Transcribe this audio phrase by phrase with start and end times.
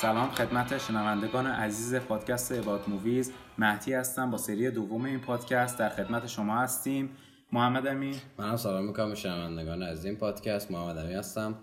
[0.00, 5.88] سلام خدمت شنوندگان عزیز پادکست About Movies مهدی هستم با سری دوم این پادکست در
[5.88, 7.10] خدمت شما هستیم.
[7.52, 8.14] محمد امین.
[8.38, 10.70] منم سلام می‌کنم شنوندگان از این پادکست.
[10.70, 11.54] محمد امین هستم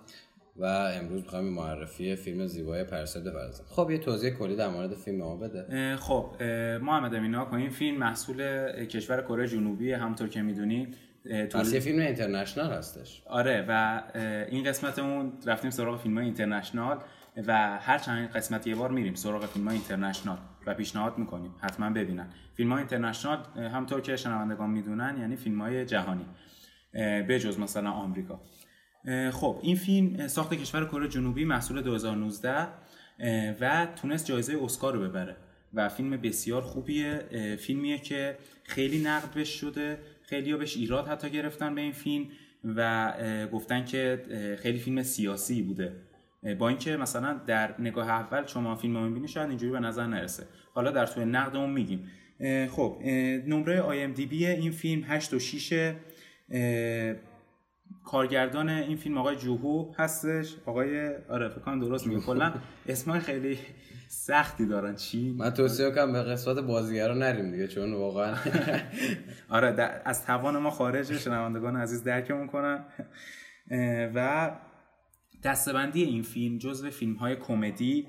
[0.58, 5.18] و امروز می‌خوایم معرفی فیلم زیبای Parasite بپردازیم خب یه توضیح کلی در مورد فیلم
[5.18, 5.96] ما بده.
[5.96, 6.44] خب
[6.82, 10.98] محمد امین کن این فیلم محصول کشور کره جنوبی همونطور که می‌دونید
[11.52, 13.24] پس یه فیلم international هستش.
[13.26, 14.02] آره و
[14.50, 17.00] این قسمت اون رفتیم سراغ فیلم های اینترنشنال.
[17.48, 21.56] و هر چند قسمت یه بار میریم سراغ فیلم اینترنشنال و پیشنهاد می‌کنیم.
[21.60, 22.28] حتما ببینن.
[22.54, 26.26] فیلم های اینترنشنال همطور که شنوندگان می‌دونن یعنی فیلم های جهانی.
[27.28, 28.42] به جز مثلا آمریکا.
[29.32, 32.68] خب این فیلم ساخت کشور کره جنوبی محصول 2019
[33.62, 35.38] و تونست جایزه اسکار رو ببره.
[35.74, 37.26] و فیلم بسیار خوبیه.
[37.60, 40.00] فیلمیه که خیلی نقد بش شده.
[40.22, 42.28] خیلی ها بهش ایراد حتی گرفتن به این فیلم
[42.64, 43.14] و
[43.52, 44.24] گفتن که
[44.62, 45.94] خیلی فیلم سیاسی بوده.
[46.54, 50.44] با اینکه مثلا در نگاه اول شما فیلم رو می‌بینی شاید اینجوری به نظر نرسه.
[50.74, 52.08] حالا در توی نقد اون میگیم
[52.70, 53.02] خب
[53.48, 55.94] نمره آی ام دی بی این فیلم 8 و 6
[58.04, 60.56] کارگردان این فیلم آقای جوهو هستش.
[60.66, 62.22] آقای آره فکر درست میگم.
[62.22, 62.54] کلا
[62.88, 63.58] اسمای خیلی
[64.08, 64.96] سختی دارن.
[64.96, 68.36] چی؟ من توصیه کنم به قسمت بازیگرا نریم دیگه چون واقعا
[69.50, 72.86] آره از توان ما خارج شنوندگان عزیز درکمون کنن.
[74.16, 74.52] و
[75.46, 78.08] دستبندی این فیلم جزو فیلم های کمدی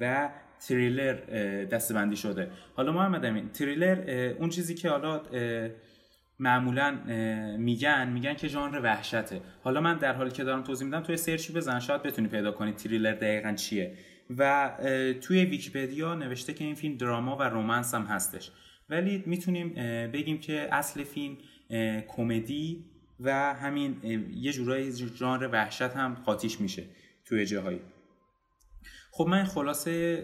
[0.00, 0.30] و
[0.68, 1.14] تریلر
[1.64, 2.50] دستبندی شده.
[2.74, 5.22] حالا محمد امین تریلر اون چیزی که حالا
[6.38, 6.98] معمولا
[7.58, 9.40] میگن میگن که ژانر وحشته.
[9.62, 12.72] حالا من در حالی که دارم توضیح میدم توی سرچی بزن شاید بتونی پیدا کنی
[12.72, 13.94] تریلر دقیقا چیه.
[14.38, 14.70] و
[15.20, 18.50] توی ویکیپدیا نوشته که این فیلم دراما و رومنس هم هستش.
[18.90, 19.74] ولی می‌تونیم
[20.10, 21.36] بگیم که اصل فیلم
[22.08, 22.84] کمدی
[23.24, 23.96] و همین
[24.34, 26.84] یه جورایی ژانر وحشت هم قاطیش میشه
[27.24, 27.80] توی جاهایی.
[29.10, 30.22] خب من خلاصه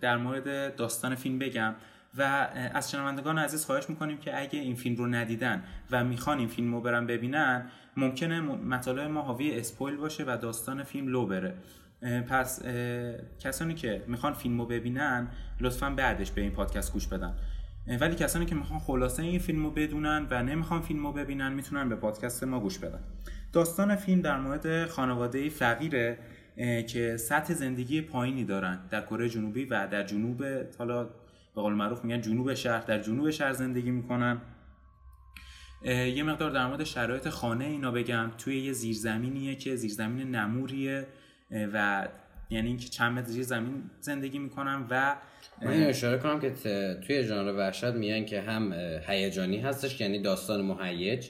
[0.00, 1.74] در مورد داستان فیلم بگم
[2.18, 6.48] و از شنوندگان عزیز خواهش می‌کنیم که اگه این فیلم رو ندیدن و می‌خوان این
[6.48, 11.54] فیلم رو برن ببینن ممکنه مطالب ما حاوی اسپویل باشه و داستان فیلم لو بره.
[12.28, 12.62] پس
[13.40, 15.28] کسانی که می‌خوان فیلم رو ببینن
[15.60, 17.34] لطفا بعدش به این پادکست گوش بدن.
[17.86, 21.96] ولی کسانی که می‌خوان خلاصه این فیلم بدونن و نمی‌خوان فیلم رو ببینن می‌تونن به
[21.96, 23.00] پادکست ما گوش بدن.
[23.52, 26.18] داستان فیلم در مورد خانواده فقیره
[26.88, 30.44] که سطح زندگی پایینی دارن در کره جنوبی و در جنوب
[30.78, 31.04] حالا
[31.54, 34.40] به قول معروف میگن جنوب شهر در جنوب شهر زندگی می‌کنن.
[35.84, 38.30] یه مقدار در مورد شرایط خانه اینا بگم.
[38.38, 41.06] توی یه زیرزمینیه که زیرزمین نموریه
[41.50, 42.08] و
[42.50, 45.16] یعنی اینکه چند متر زیر زمین زندگی می‌کنن و
[45.62, 46.50] من این اشاره کنم که
[47.06, 48.72] توی ژانر وحشت میگن که هم
[49.06, 51.28] هیجانی هستش یعنی داستان مهیج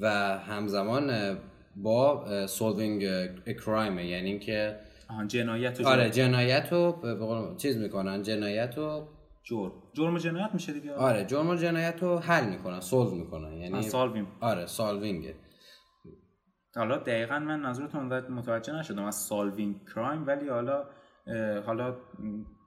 [0.00, 0.08] و
[0.38, 1.38] همزمان
[1.76, 3.04] با solving
[3.64, 4.76] crime یعنی اینکه
[5.26, 9.08] جنایت و آره جنایت رو چیز می‌کنن جنایت و
[9.44, 9.72] جرم.
[9.92, 13.82] جرم و جنایت میشه دیگه؟ آره جرم و جنایت رو حل می‌کنن solve می‌کنن یعنی
[13.82, 15.34] solving آره solving
[16.76, 20.84] حالا دقیقا من منظورتون متوجه نشدم از سالوینگ کرایم ولی حالا
[21.66, 21.96] حالا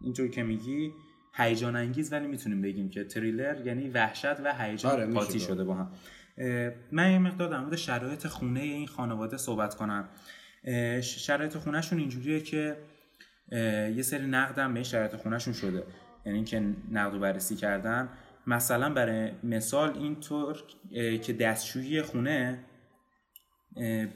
[0.06, 0.94] اینجوری که میگی
[1.34, 5.74] هیجان انگیز ولی می‌تونیم بگیم که تریلر یعنی وحشت و هیجان آره قاطی شده با
[5.74, 5.92] هم.
[6.92, 10.10] من یه مقدار در مورد شرایط خونه این خانواده صحبت کنم.
[11.02, 12.78] شرایط خونهشون اینجوریه که
[13.96, 15.84] یه سری نقدم به شرایط خونهشون شده.
[16.26, 18.10] یعنی اینکه نقد و بررسی کردن.
[18.48, 20.58] مثلا برای مثال اینطور
[21.24, 22.60] که دستشویی خونه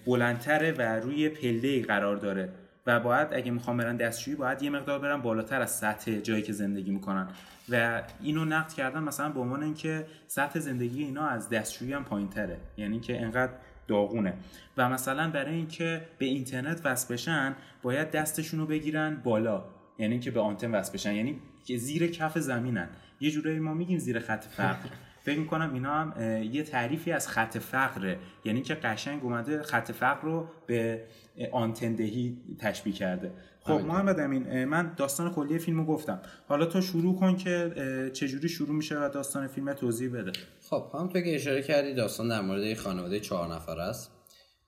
[0.05, 2.53] بلندتره و روی پله قرار داره.
[2.89, 6.53] و باید اگه می‌خوام برن دستشویی باید یه مقدار برن بالاتر از سطح جایی که
[6.53, 7.27] زندگی می‌کنن.
[7.69, 12.29] و اینو نقد کردن مثلا به عنوان اینکه سطح زندگی اینا از دستشویی هم پایین
[12.29, 13.51] تره یعنی که انقدر
[13.87, 14.33] داغونه.
[14.77, 19.63] و مثلا برای اینکه به اینترنت وصل بشن باید دستشون رو بگیرن بالا.
[19.97, 21.13] یعنی که به آنتن وصل بشن.
[21.13, 22.89] یعنی که زیر کف زمینن.
[23.19, 24.89] یه جورایی ما میگیم زیر خط فقر
[25.29, 28.19] فکر می‌کنم اینا هم یه تعریفی از خط فقره.
[28.45, 31.03] یعنی که قشنگ اومده خط فقر رو به
[31.51, 33.31] آنتندهی تشبیه کرده.
[33.61, 36.21] خب محمد امین من داستان کلی فیلمو گفتم.
[36.47, 37.71] حالا تو شروع کن که
[38.13, 40.31] چجوری شروع میشه و داستان فیلم توضیح بده.
[40.69, 44.11] خب همونطور که اشاره کردی داستان در مورد خانواده چهار نفر است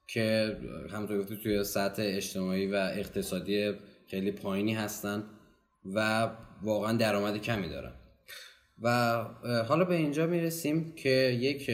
[0.08, 0.58] که
[0.94, 3.74] همونطور گفتی توی سطح اجتماعی و اقتصادی
[4.08, 5.24] خیلی پایینی هستن
[5.96, 6.30] و
[6.62, 7.92] واقعا درآمد کمی دارن.
[8.81, 9.18] و
[9.68, 11.72] حالا به اینجا می‌رسیم که یک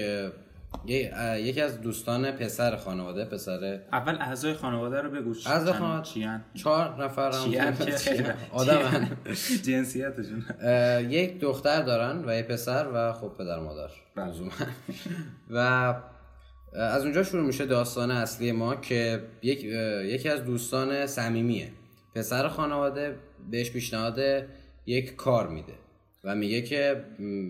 [1.38, 5.33] یکی از دوستان پسر خانواده پسر اول اعضای خانواده رو بگو.
[5.45, 7.31] اعضای خانواده؟ چیان؟ چهار نفر.
[7.31, 9.18] هم آدم.
[9.65, 10.45] جنسیتشون.
[11.09, 13.89] یک دختر دارن و یک پسر و خب پدر مادر.
[14.15, 14.33] بله.
[15.50, 15.57] و
[16.74, 19.63] از اونجا شروع میشه داستان اصلی ما که یک
[20.03, 21.71] یکی از دوستان صمیمیه.
[22.15, 23.15] پسر خانواده
[23.51, 24.19] بهش پیشنهاد
[24.86, 25.74] یک کار میده.
[26.27, 27.03] و میگه که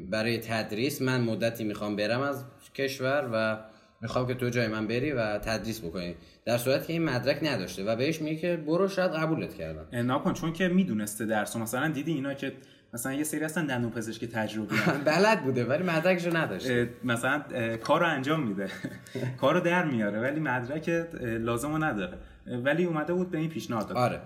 [0.09, 2.44] برای تدریس من مدتی می‌خوام برم از
[2.75, 3.57] کشور و
[4.01, 6.15] می‌خوام که تو جای من بری و تدریس بکنی.
[6.45, 10.33] در صورت که این مدرک نداشته و بهش میگه که برو شاید قبولت کردن ناکن
[10.33, 12.53] چون که می‌دونسته درس مثلا دیدی اینا که
[12.94, 14.75] مثلا یه سری هستن دندون پزشک تجربی
[15.06, 16.89] بلد بوده ولی مدرکشو نداشته.
[17.03, 17.44] مثلا
[17.83, 18.68] کارو انجام میده.
[19.41, 20.89] کارو در میاره ولی مدرک
[21.21, 22.18] لازمو نداره.
[22.47, 23.97] ولی اومده بود به این پیشنهاد داد.
[23.97, 24.21] آره.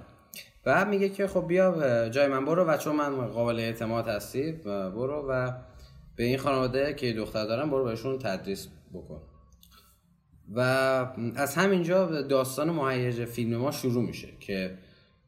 [0.65, 5.25] و میگه که خب بیا جای من برو و چون من قابل اعتماد هستی برو
[5.29, 5.51] و
[6.15, 9.21] به این خانواده که دختر دارم برو بهشون تدریس بکن.
[10.55, 10.59] و
[11.35, 14.77] از همینجا داستان مهیج فیلم ما شروع میشه که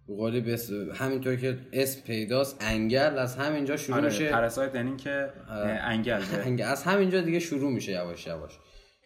[0.07, 4.29] قولی بس همینطور که اسم پیداست انگل از همینجا شروع آره میشه.
[4.29, 5.29] پرسایت یعنی که
[5.81, 6.63] انگل انگل.
[6.63, 8.59] از همینجا دیگه شروع میشه یواش یواش.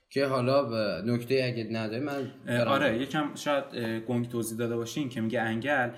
[0.09, 2.31] که حالا نکته اگه نداره من
[2.67, 3.63] آره یکم شاید
[4.07, 5.89] گنگ توضیح داده باشین که میگه انگل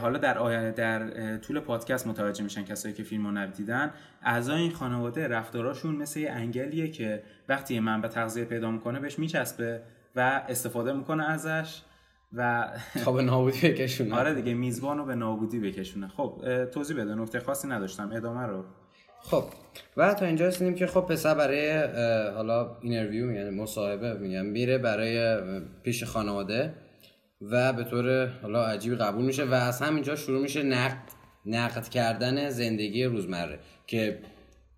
[0.00, 3.90] حالا در آینده در طول پادکست متوجه میشن کسایی که فیلم رو ندیدن.
[4.22, 9.18] اعضای این خانواده رفتاراشون مثل یه انگلیه که وقتی من به تغذیه پیدا می‌کنه بهش
[9.18, 9.82] میچسبه
[10.16, 11.80] و استفاده می‌کنه ازش
[12.32, 12.68] و
[13.04, 14.14] تا به نابودی بکشونه.
[14.14, 16.08] آره دیگه میزبان رو به نابودی بکشونه.
[16.08, 18.12] خب توضیح بده نکته خاصی نداشتم.
[18.12, 18.64] ادامه رو.
[19.22, 19.44] خب
[19.96, 21.82] و تا اینجا رسیدیم که خب پسر برای
[22.34, 25.40] حالا اینترویو میگن مصاحبه میگن میره برای
[25.82, 26.74] پیش خانواده.
[27.40, 31.02] و به طور حالا عجیبی قبول میشه و از همینجا شروع میشه نقد
[31.46, 34.18] نقد کردن زندگی روزمره که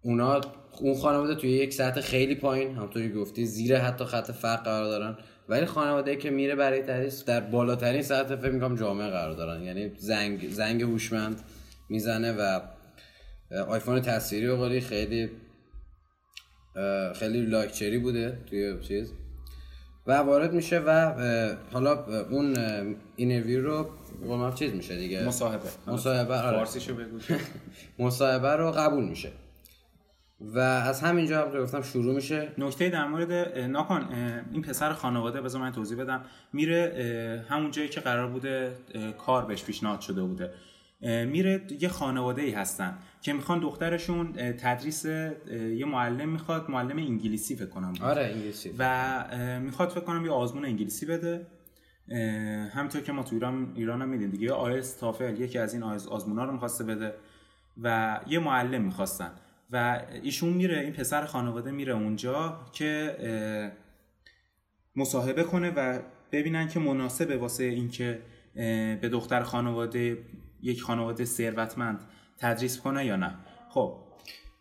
[0.02, 0.40] اونا
[0.80, 5.16] اون خانواده توی یک سطح خیلی پایین همونطوری گفتی زیر حتی خط فقر قرار دارن
[5.48, 9.62] ولی خانواده که میره برای تدریس در بالاترین سطح فکر می‌کنم جامعه قرار دارن.
[9.62, 11.40] یعنی زنگ زنگ هوشمند
[11.88, 12.60] می‌زنه و
[13.68, 15.30] آیفون تصویری و خیلی
[17.14, 19.12] خیلی لاکچری بوده توی چیز.
[20.06, 21.14] و وارد میشه و
[21.72, 22.56] حالا اون
[23.16, 23.90] اینرویو رو
[24.26, 25.24] قول چیز میشه دیگه.
[25.24, 25.68] مصاحبه.
[25.86, 26.56] مصاحبه آره.
[26.56, 27.18] فارسیشو بگو.
[28.04, 29.32] مصاحبه رو قبول میشه.
[30.40, 32.48] و از همینجا هم گفتم شروع میشه.
[32.58, 34.08] نکته در مورد ناکن
[34.52, 36.24] این پسر خانواده بذار من توضیح بدم.
[36.52, 38.72] میره همون جایی که قرار بوده
[39.18, 40.50] کار بهش پیشنهاد شده بوده.
[41.26, 42.98] میره یه خانواده ای هستن.
[43.22, 48.74] که می‌خوان دخترشون تدریس یه معلم می‌خواد معلم انگلیسی فکر کنم آره انگلیسی.
[48.78, 49.24] و
[49.60, 51.46] می‌خواد فکر کنم یه آزمون انگلیسی بده.
[52.74, 56.44] همینطور که ما تو ایران ایران هم میدیم دیگه آیس تافل یکی از این آزمونا
[56.44, 57.14] رو می‌خواسته بده
[57.82, 59.30] و یه معلم می‌خواستن.
[59.72, 63.16] و ایشون میره این پسر خانواده میره اونجا که
[64.96, 65.98] مصاحبه کنه و
[66.32, 68.22] ببینن که مناسبه واسه اینکه
[69.00, 70.18] به دختر خانواده
[70.62, 72.00] یک خانواده ثروتمند
[72.42, 73.34] تدریس کنه یا نه؟
[73.70, 73.98] خب.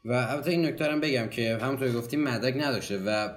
[0.05, 3.29] و البته این نکته بگم که همونطور گفتیم مدرک نداشته و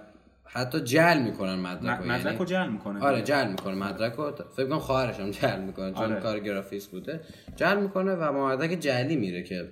[0.46, 3.00] حتی جل می‌کنن مدرک رو مدرک رو جل می‌کنه.
[3.04, 3.74] آره جل می‌کنه.
[3.74, 6.20] مدرک رو فکر کنم خواهرش هم جل می‌کنه چون آره.
[6.20, 7.20] کار گرافیس بوده.
[7.56, 9.68] جل می‌کنه و مدرک جلی میره که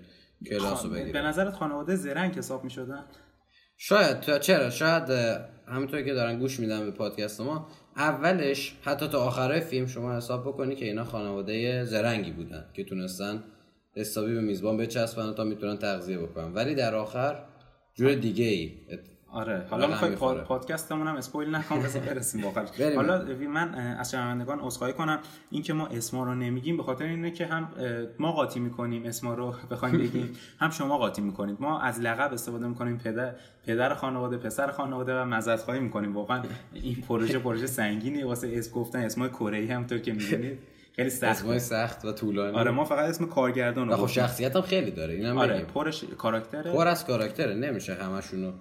[0.51, 1.13] کلاس رو بگیره.
[1.13, 3.05] به نظرت خانواده زرنگ حساب می‌شدن؟
[3.77, 5.11] شاید چرا؟ شاید
[5.69, 10.49] همونطور که دارن گوش میدن به پادکست ما اولش حتی تا آخرای فیلم شما حساب
[10.49, 13.45] بکنی که اینا خانواده زرنگی بودن که تونستن
[13.97, 16.55] حسابی به میزبان بچسبن تا می‌تونن تغذیه بکنن.
[16.55, 17.43] ولی در آخر
[17.95, 18.73] جور دیگه ای
[19.35, 22.64] آره حالا می‌خوای پادکستمون هم اسپویل نکنم بذار برسیم واقعا
[22.97, 25.19] حالا من از شنوندگان عذرخواهی کنم.
[25.50, 27.69] اینکه ما اسما رو نمیگیم به خاطر اینه که هم
[28.19, 30.37] ما قاطی می‌کنیم اسما رو بخوایم بگیم.
[30.59, 31.57] هم شما قاطی می‌کنید.
[31.61, 32.99] ما از لقب استفاده می‌کنیم.
[32.99, 33.35] پدر
[33.66, 36.16] پدر خانواده پسر خانواده و مزد خواهی می‌کنیم.
[36.16, 36.43] واقعا
[36.75, 40.59] این پروژه پروژه سنگینی واسه اسم گفتن اسمای کره ای هم که می‌دونید
[40.96, 42.56] خیلی سخت سخت و طولانی.
[42.56, 46.72] آره ما فقط اسم کارگردان رو خب شخصیت هم خیلی داره اینم آره پرش کاراکتره.
[46.72, 48.52] پر از کاراکتره نمیشه همشونو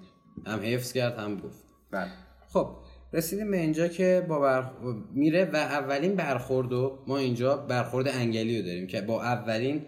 [0.46, 1.64] هم حفظ کرد هم گفت.
[1.90, 2.10] بله.
[2.48, 2.76] خب
[3.12, 4.70] رسیدیم به اینجا که با بر...
[5.14, 9.82] میره و اولین برخوردو ما اینجا برخورد انگلی رو داریم که با اولین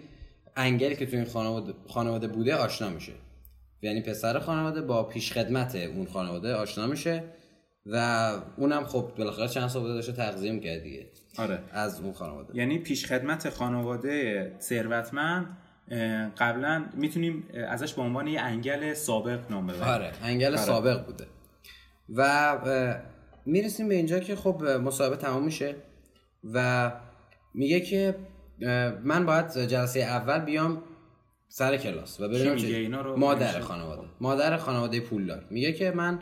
[0.56, 3.12] انگلی که تو این خانواده, خانواده بوده آشنا میشه.
[3.82, 7.24] یعنی پسر خانواده با پیشخدمت اون خانواده آشنا میشه.
[7.86, 7.96] و
[8.56, 11.06] اونم خب بالاخره چند سال بوده داشته تغذیه می‌کرد دیگه.
[11.38, 11.58] آره.
[11.72, 12.56] از اون خانواده.
[12.56, 15.56] یعنی پیشخدمت خانواده ثروتمند
[16.38, 19.82] قبلا می‌تونیم ازش به عنوان یه انگل سابق نام ببریم.
[19.82, 20.56] آره انگل آره.
[20.56, 21.26] سابق بوده.
[22.08, 22.58] و
[23.46, 25.74] می‌رسیم به اینجا که خب مصاحبه تمام میشه
[26.44, 26.92] و
[27.54, 28.14] میگه که
[29.04, 30.82] من باید جلسه اول بیام
[31.48, 34.02] سر کلاس و بریم مادر خانواده.
[34.20, 35.46] مادر خانواده پولدار.
[35.50, 36.18] میگه که من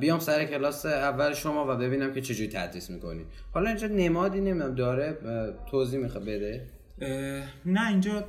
[0.00, 3.24] بیام سر کلاس اول شما و ببینم که چجوری تدریس می‌کنی.
[3.54, 5.18] حالا اینجا نمادی نمی‌دونم داره
[5.70, 6.66] توضیح می‌خواد بده؟
[7.66, 8.24] نه اینجا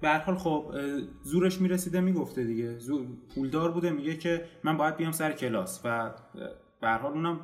[0.00, 0.74] به حال خب
[1.22, 2.78] زورش می‌رسیده می‌گفته دیگه.
[2.78, 6.10] زور پولدار بوده میگه که من باید بیام سر کلاس و
[6.80, 7.40] به حال اونم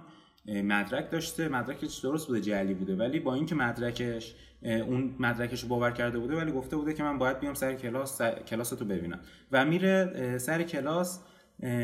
[0.47, 1.49] مدرک داشته.
[1.49, 2.97] مدرکش درست بوده جعلی بوده.
[2.97, 7.19] ولی با اینکه مدرکش اون مدرکش رو باور کرده بوده ولی گفته بوده که من
[7.19, 8.43] باید بیام سر کلاس سر...
[8.43, 9.21] کلاس تو ببینم.
[9.53, 11.21] و میره سر کلاس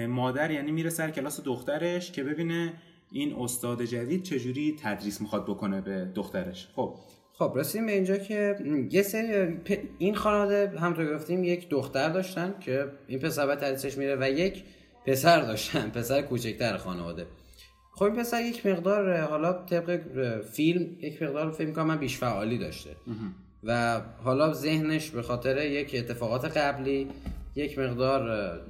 [0.08, 2.72] مادر یعنی میره سر کلاس دخترش که ببینه
[3.12, 6.68] این استاد جدید چجوری تدریس می‌خواد بکنه به دخترش.
[6.76, 6.94] خب.
[7.32, 8.56] خب رسیدیم به اینجا که
[8.90, 9.56] یه سری
[9.98, 14.64] این خانواده همونطور گفتیم یک دختر داشتن که این پسر به تدریسش میره و یک
[15.06, 17.26] پسر داشتن پسر کوچکتر خانواده.
[17.94, 20.00] خب این پسر یک مقدار حالا طبق
[20.40, 22.90] فیلم یک مقدار فیلم کنم من بیش فعالی داشته.
[23.64, 27.08] و حالا ذهنش به خاطر یک اتفاقات قبلی
[27.54, 28.60] یک مقدار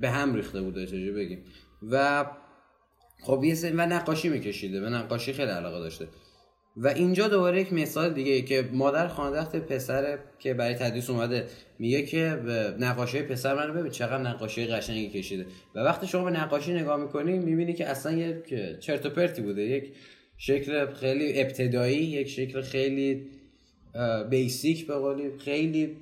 [0.00, 1.44] به هم ریخته بوده چجوری بگیم؟
[1.90, 2.26] و
[3.22, 6.08] خب یه و نقاشی میکشیده به نقاشی خیلی علاقه داشته.
[6.76, 11.46] و اینجا دوباره یک مثال دیگه که مادر خانواده پسر که برای تدریس اومده
[11.78, 12.40] میگه که
[12.78, 15.46] نقاشی پسر من رو ببین چقدر نقاشی قشنگی کشیده.
[15.74, 19.62] و وقتی شما به نقاشی نگاه می‌کنی می‌بینی که اصلا یک چرت و پرتی بوده.
[19.62, 19.94] یک
[20.38, 23.26] شکل خیلی ابتدایی یک شکل خیلی
[24.30, 25.96] بیسیک به قولی خیلی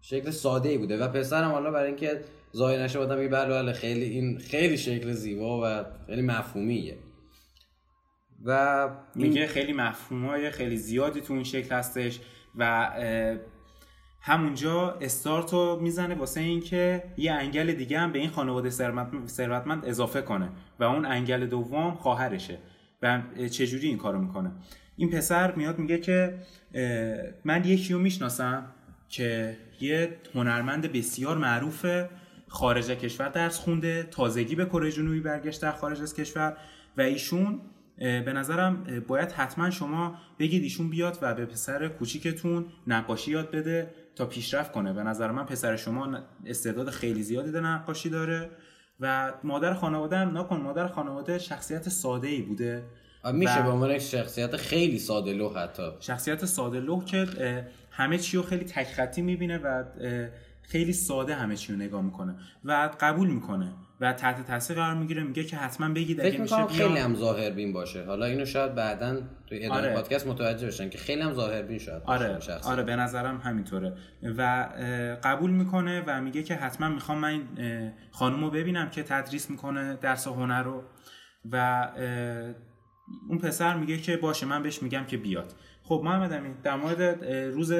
[0.00, 0.96] شکل ساده ای بوده.
[0.96, 2.20] و پسرم حالا برای اینکه
[2.56, 6.98] ظاهر نشه آدم میگه بله بله خیلی این خیلی شکل زیبا و خیلی مفهومیه.
[8.44, 12.20] و میگه خیلی مفهومای خیلی زیادی تو اون شکل هستش
[12.58, 12.90] و
[14.20, 18.70] همونجا استارت رو می‌زنه واسه اینکه یه انگل دیگه هم به این خانواده
[19.26, 20.48] ثروتمند اضافه کنه
[20.80, 22.58] و اون انگل دوم خواهرشه
[23.02, 24.52] و چجوری این کارو می‌کنه.
[24.96, 26.38] این پسر میاد میگه که
[27.44, 28.66] من یکی رو می‌شناسم
[29.08, 31.86] که یه هنرمند بسیار معروف
[32.54, 36.56] خارج کشور درس خونده تازگی به کره جنوبی برگشت در خارج از کشور
[36.96, 37.60] و ایشون
[37.98, 43.90] به نظرم باید حتما شما بگید ایشون بیاد و به پسر کوچیکتون نقاشی یاد بده
[44.16, 44.92] تا پیشرفت کنه.
[44.92, 48.50] به نظر من پسر شما استعداد خیلی زیادی در نقاشی داره
[49.00, 52.82] و مادر خانواده هم نکن مادر خانواده شخصیت ساده ای بوده
[53.32, 55.90] میشه به عنوان شخصیت خیلی ساده لوح حتی.
[56.00, 57.26] شخصیت ساده لوح که
[57.90, 59.84] همه چی رو خیلی تک خطی می‌بینه و
[60.68, 65.22] خیلی ساده همه چی رو نگاه می‌کنه و قبول می‌کنه و تحت تاثیر قرار می‌گیره
[65.22, 68.04] میگه که حتما بگید اگه میشه خیلی هم ظاهر بین باشه.
[68.04, 69.94] حالا اینو شاید بعدا توی ادامه آره.
[69.94, 72.38] پادکست متوجه بشن که خیلی هم ظاهر بین شاید آره.
[72.64, 73.92] آره به نظرم همینطوره.
[74.36, 74.68] و
[75.24, 79.96] قبول می‌کنه و میگه که حتما می‌خوام من این خانم رو ببینم که تدریس می‌کنه
[79.96, 80.82] درس هنر رو.
[81.52, 81.88] و
[83.28, 85.52] اون پسر میگه که باشه من بهش میگم که بیاد.
[85.82, 87.72] خب محمد امین در مورد روز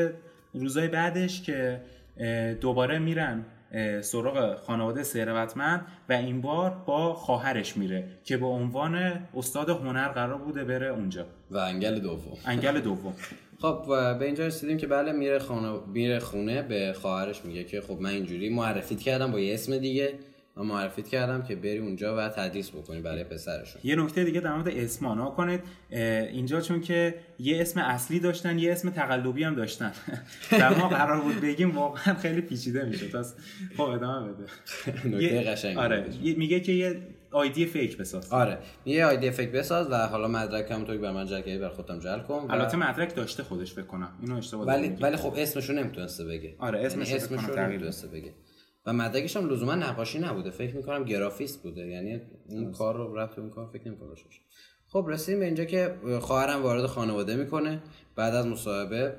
[0.54, 1.82] روزای بعدش که
[2.60, 3.44] دوباره میرن
[4.02, 10.38] سراغ خانواده ثروتمند و این بار با خواهرش میره که به عنوان استاد هنر قرار
[10.38, 11.26] بوده بره اونجا.
[11.50, 12.36] و انگل دوم.
[12.44, 13.14] انگل دوم.
[13.62, 13.84] خب
[14.18, 18.10] به اینجا رسیدیم که بله میره خانه میره خونه به خواهرش میگه که خب من
[18.10, 20.14] اینجوری معرفیت کردم با یه اسم دیگه.
[20.56, 23.80] من معرفیت کردم که بری اونجا و تدریس بکنی برای پسرشون.
[23.84, 25.60] یه نکته دیگه در مورد اسما کنید.
[25.90, 29.92] اینجا چون که یه اسم اصلی داشتن یه اسم تقلبی هم داشتن.
[30.50, 33.34] در ما قرار بود بگیم واقعا خیلی پیچیده میشه پس
[33.76, 34.44] خب ادامه بده.
[35.16, 36.06] نکته قشنگ آره
[36.36, 38.32] میگه که یه آیدی فیک بساز.
[38.32, 41.98] آره یه آیدی فیک بساز و حالا مدرک هم توی بر من جلکه بر خودم
[41.98, 44.08] جل کن البته مدرک داشته خودش فکر کنم.
[44.22, 46.54] اینو اشتباه ولی ولی خب اسمشو نمی‌تونسته بگه.
[46.58, 48.30] آره اسمش یعنی اسمشو نمی‌تونسته بگه.
[48.86, 50.50] و مدرکش هم لزوما نقاشی نبوده.
[50.50, 51.86] فکر می‌کنم گرافیست بوده.
[51.86, 54.14] یعنی اون کار رو رفت اون کار فکر نمی‌کنم
[54.88, 57.82] خب رسیدیم به اینجا که خواهرم وارد خانواده می‌کنه.
[58.16, 59.14] بعد از مصاحبه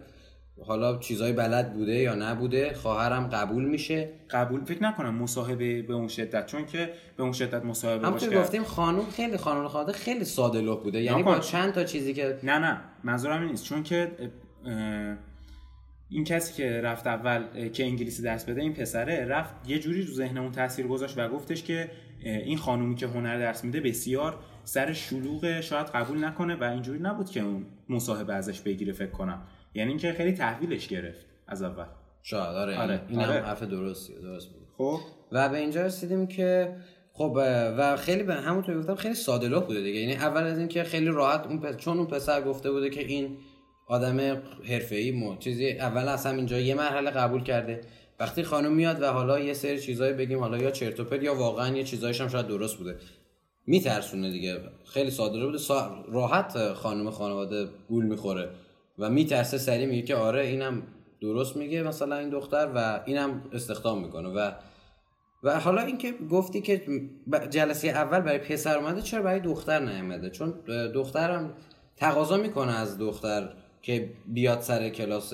[0.66, 4.10] حالا چیزای بلد بوده یا نبوده خواهرم قبول میشه.
[4.30, 8.64] قبول؟ فکر نکنم مصاحبه به اون شدت چون که به اون شدت مصاحبه باشه گفتیم
[8.64, 11.02] خانم خیلی خانم خواهده خیلی ساده لوح بوده.
[11.02, 12.82] یعنی با چند تا چیزی که نه نه.
[13.04, 13.64] منظورم این نیست.
[13.64, 14.12] چون که
[16.10, 20.14] این کسی که رفت اول که انگلیسی درس بده این پسره رفت یه جوری رو
[20.14, 21.92] ذهن اون تاثیر گذاشت و گفتش که
[22.24, 27.30] این خانومی که هنر درس میده بسیار سر شلوغ شاید قبول نکنه و اینجوری نبود
[27.30, 29.42] که اون مصاحبه ازش بگیره فکر کنم.
[29.74, 31.86] یعنی اینکه خیلی تحویلش گرفت از اول.
[32.24, 33.02] شاید آره, آره.
[33.10, 33.34] این آره.
[33.34, 34.68] هم حرف درستی درست بود.
[34.78, 35.00] خب.
[35.32, 36.76] و به اینجا رسیدیم که
[37.14, 37.38] خب
[37.78, 40.00] و خیلی به همونطور گفتم خیلی ساده بوده دیگه.
[40.00, 43.38] یعنی اول از اینکه خیلی راحت اون چون اون پسر گفته بوده که این
[43.88, 45.36] آدم حرفه‌ای مو.
[45.36, 47.82] چیزی اول از اینجا یه مرحله قبول کرده.
[48.20, 51.84] وقتی خانم میاد و حالا یه سری چیزایی بگیم حالا یا چرت یا واقعا یه
[51.84, 52.98] چیزایش هم شاید درست بوده.
[53.68, 54.60] میترسونه دیگه.
[54.86, 55.58] خیلی ساده بوده.
[56.12, 58.50] راحت خانم خانواده گول می‌خوره
[59.00, 60.84] و میترسه سری میگه که آره اینم
[61.22, 64.30] درست میگه مثلا این دختر و اینم استخدام می‌کنه.
[64.30, 64.52] و
[65.44, 66.82] و حالا اینکه گفتی که
[67.50, 70.54] جلسه اول برای پسر اومده چرا برای دختر نیامده چون
[70.94, 71.54] دخترم
[71.98, 73.54] تقاضا می‌کنه از دختر
[73.86, 75.34] که بیاد سر کلاس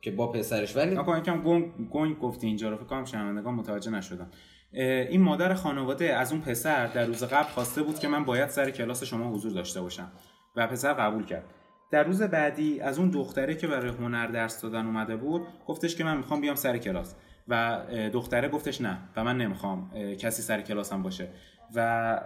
[0.00, 0.76] که با پسرش.
[0.76, 2.76] ولی آقا یکم گنگ گنگ گفتی اینجا رو.
[2.76, 4.30] فکر کنم شنوندگان متوجه نشدن.
[4.72, 8.70] این مادر خانواده از اون پسر در روز قبل خواسته بود که من باید سر
[8.70, 10.12] کلاس شما حضور داشته باشم
[10.56, 11.44] و پسر قبول کرد.
[11.90, 16.04] در روز بعدی از اون دختره که برای هنر درس دادن اومده بود گفتش که
[16.04, 17.14] من می‌خوام بیام سر کلاس.
[17.48, 17.80] و
[18.12, 21.28] دختره گفتش نه و من نمی‌خوام کسی سر کلاسم باشه.
[21.74, 22.20] و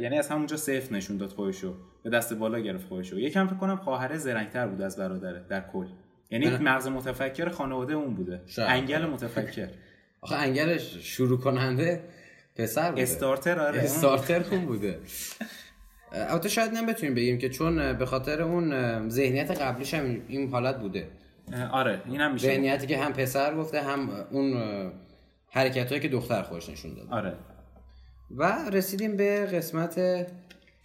[0.00, 1.74] یعنی از همونجا سیف نشون داد خودشو
[2.06, 5.86] به دست بالا گرفت خودشو یکم فکر کنم خواهر زرنگتر بود از برادره در کل.
[6.30, 8.40] یعنی مغز متفکر خانواده اون بوده.
[8.58, 9.68] انگل متفکر.
[10.20, 12.00] آخه انگلش شروع کننده
[12.56, 13.02] پسر بوده.
[13.02, 13.80] استارتر آره.
[13.80, 15.00] استارتر اون بوده.
[16.12, 21.08] البته شاید نمی‌تونیم بگیم که چون به خاطر اون ذهنیت قبلیش هم این حالت بوده.
[21.72, 22.46] آره این هم میشه.
[22.46, 24.56] ذهنیتی که هم پسر گفته هم اون
[25.50, 27.36] حرکت هایی که دختر خوش نشون داد آره.
[28.30, 30.26] و رسیدیم به قسمت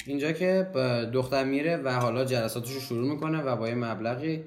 [0.06, 0.68] اینجا که
[1.14, 4.44] دختر میره و حالا جلساتش رو شروع می‌کنه و با یه مبلغی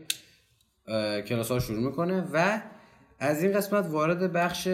[1.28, 2.60] کلاس ها شروع می‌کنه و
[3.18, 4.68] از این قسمت وارد بخش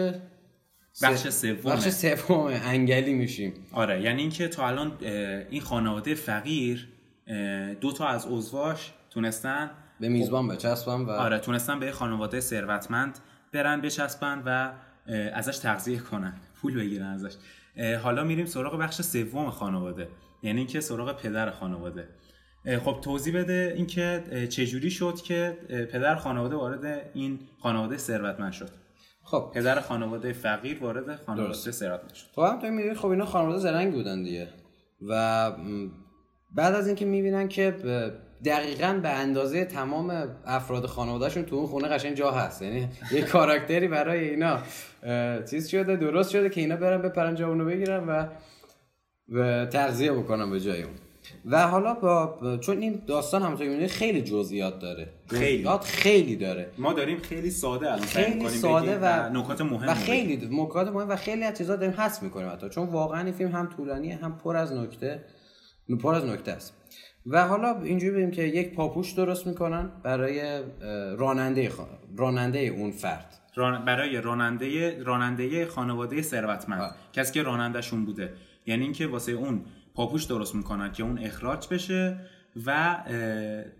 [1.03, 3.53] بخش سوم بخش سوم انگلی میشیم.
[3.71, 4.97] آره یعنی اینکه تا الان
[5.49, 6.87] این خانواده فقیر
[7.81, 13.19] دو تا از عضواش تونستن به میزبان بچسبن و آره تونستن به خانواده ثروتمند
[13.51, 14.71] برن بچسبن و
[15.33, 16.33] ازش تغذیه کنن.
[16.61, 17.33] پول بگیرن ازش.
[18.03, 20.07] حالا میریم سراغ بخش سوم خانواده.
[20.43, 22.07] یعنی اینکه سراغ پدر خانواده.
[22.83, 25.57] خب توضیح بده اینکه چجوری شد که
[25.91, 28.69] پدر خانواده وارد این خانواده ثروتمند شد.
[29.23, 29.51] خب.
[29.53, 32.27] پدر خانواده فقیر وارد خانواده ثروتمند شد.
[32.35, 34.47] خب هم تو می‌بینی خب اینا خانواده زرنگ بودن دیگه.
[35.09, 35.51] و
[36.55, 37.75] بعد از اینکه می‌بینن که
[38.45, 42.61] دقیقا به اندازه تمام افراد خانوادهشون تو اون خونه قشنگ جا هست.
[42.61, 44.59] یعنی یه کاراکتری برای اینا
[45.49, 48.25] چیز شده درست شده که اینا برن بپرن جا اونو بگیرن و
[49.65, 50.93] تغذیه بکنن به جای اون.
[51.45, 55.07] و حالا با چون این داستان همونطور می‌بینید خیلی جزئیات داره.
[55.27, 55.69] خیلی.
[55.83, 56.69] خیلی داره.
[56.77, 61.15] ما داریم خیلی ساده الان خیلی ساده و نکات مهم و خیلی نکات مهم و
[61.15, 62.69] خیلی از چیزا داریم حس می‌کنیم حتی.
[62.69, 65.25] چون واقعا این فیلم هم طولانیه هم پر از نکته
[66.01, 66.80] پر از نکته است.
[67.25, 70.61] و حالا اینجوری ببینیم که یک پاپوش درست می‌کنن برای
[71.17, 71.71] راننده
[72.17, 73.37] راننده اون فرد.
[73.85, 78.33] برای راننده راننده خانواده ثروتمند کسی که رانندهشون بوده.
[78.65, 79.61] یعنی اینکه واسه اون
[79.95, 82.17] پاپوش درست می‌کنن که اون اخراج بشه
[82.65, 82.97] و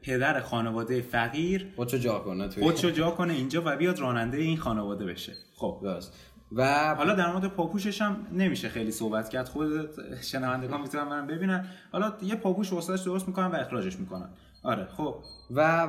[0.02, 5.06] پدر خانواده فقیر خودشو جا کنه خودشو جا کنه اینجا و بیاد راننده این خانواده
[5.06, 5.34] بشه.
[5.56, 5.80] خب.
[5.84, 6.31] درست.
[6.52, 9.48] و حالا در مورد پاپوشش هم نمیشه خیلی صحبت کرد.
[9.48, 9.90] خود
[10.22, 11.66] شنوندگان می‌تونن من ببینن.
[11.92, 14.30] حالا یه پاپوش واسش درست می‌کنن و اخراجش می‌کنن.
[14.64, 15.16] آره خب.
[15.56, 15.88] و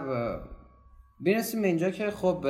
[1.20, 2.46] برسیم به اینجا که خب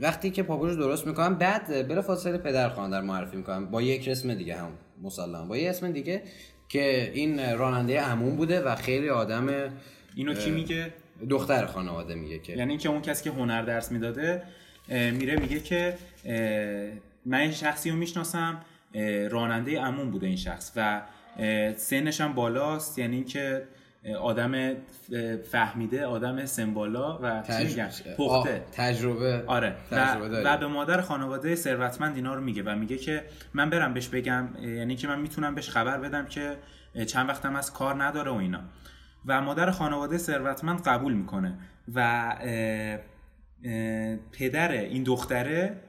[0.00, 3.66] وقتی که پاپوش درست می‌کنن بعد بلا فاصله پدر خواندر معرفی می‌کنن.
[3.66, 4.70] با یک اسم دیگه هم
[5.02, 6.22] مسلم با یه اسم دیگه
[6.68, 9.70] که این راننده عموم بوده و خیلی آدم
[10.14, 10.92] اینو کی میگه؟
[11.30, 12.52] دختر خانواده میگه که.
[12.52, 14.42] یعنی اینکه اون کسی که هنر درس می‌داده
[14.88, 15.96] میره میگه که
[17.26, 18.60] من این شخصی رو می‌شناسم
[19.30, 21.02] راننده عموم بوده این شخص و
[21.76, 23.68] سنش هم بالاست یعنی اینکه
[24.20, 24.74] آدم
[25.50, 27.80] فهمیده آدم سمبالا و تج...
[28.18, 28.62] پخته.
[28.72, 29.76] تجربه آره.
[29.90, 33.94] تجربه و, و به مادر خانواده ثروتمند اینا رو میگه و میگه که من برم
[33.94, 36.56] بهش بگم یعنی که من می‌تونم بهش خبر بدم که
[37.06, 38.60] چند وقتم از کار نداره و اینا.
[39.26, 41.58] و مادر خانواده ثروتمند قبول می‌کنه
[41.94, 42.32] و
[44.32, 45.80] پدر این دختره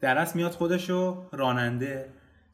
[0.00, 2.08] درست میاد خودشو راننده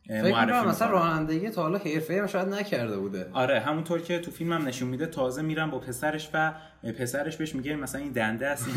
[0.09, 3.31] فکر کنم مثلا رانندگی تا حالا حرفه‌ای هم شاید نکرده بوده.
[3.33, 6.53] آره همونطور که تو فیلم هم نشون میده تازه میرم با پسرش و
[6.99, 8.69] پسرش بهش میگه مثلا این دنده است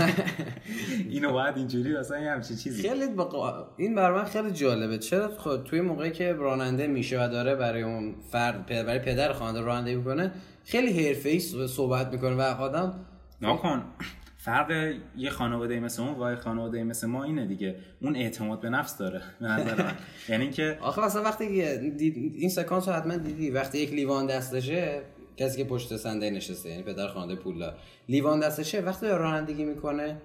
[1.09, 2.89] اینو باید اینجوری مثلا همچین چیزی.
[2.89, 3.67] خیلی بقا...
[3.77, 4.97] این برای من خیلی جالبه.
[4.97, 9.65] چرا خود توی موقعی که راننده میشه و داره برای اون فرد برای پدر خانواده
[9.65, 10.31] رانندگی می‌کنه
[10.65, 13.05] خیلی حرفه‌ای صحبت می‌کنه و آدم
[13.41, 13.83] نکن
[14.47, 17.75] فرق یه خانواده مثل اون و یه خانواده مثل ما اینه دیگه.
[18.01, 19.21] اون اعتماد به نفس داره.
[19.39, 19.93] به نظر من.
[20.29, 23.49] یعنی اینکه آخه مثلا وقتی این سکانس رو حتما دیدی.
[23.51, 25.01] وقتی یک لیوان دستشه
[25.37, 27.73] کسی که پشت صندلی نشسته یعنی پدر خانواده پولا.
[28.09, 30.17] لیوان دستشه وقتی رانندگی می‌کنه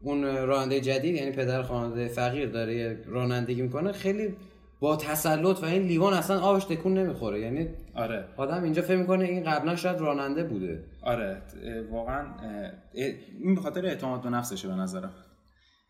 [0.00, 4.34] اون راننده جدید یعنی پدر خانواده فقیر داره رانندگی می‌کنه خیلی
[4.80, 7.40] با تسلط و این لیوان اصلا آبش تکون نمی‌خوره.
[7.40, 8.28] یعنی آره.
[8.36, 10.84] آدم اینجا فکر می‌کنه این قبلا شاید راننده بوده.
[11.02, 11.42] آره.
[11.90, 12.24] واقعا
[13.40, 15.12] این به خاطر اعتماد به نفسشه به نظرم.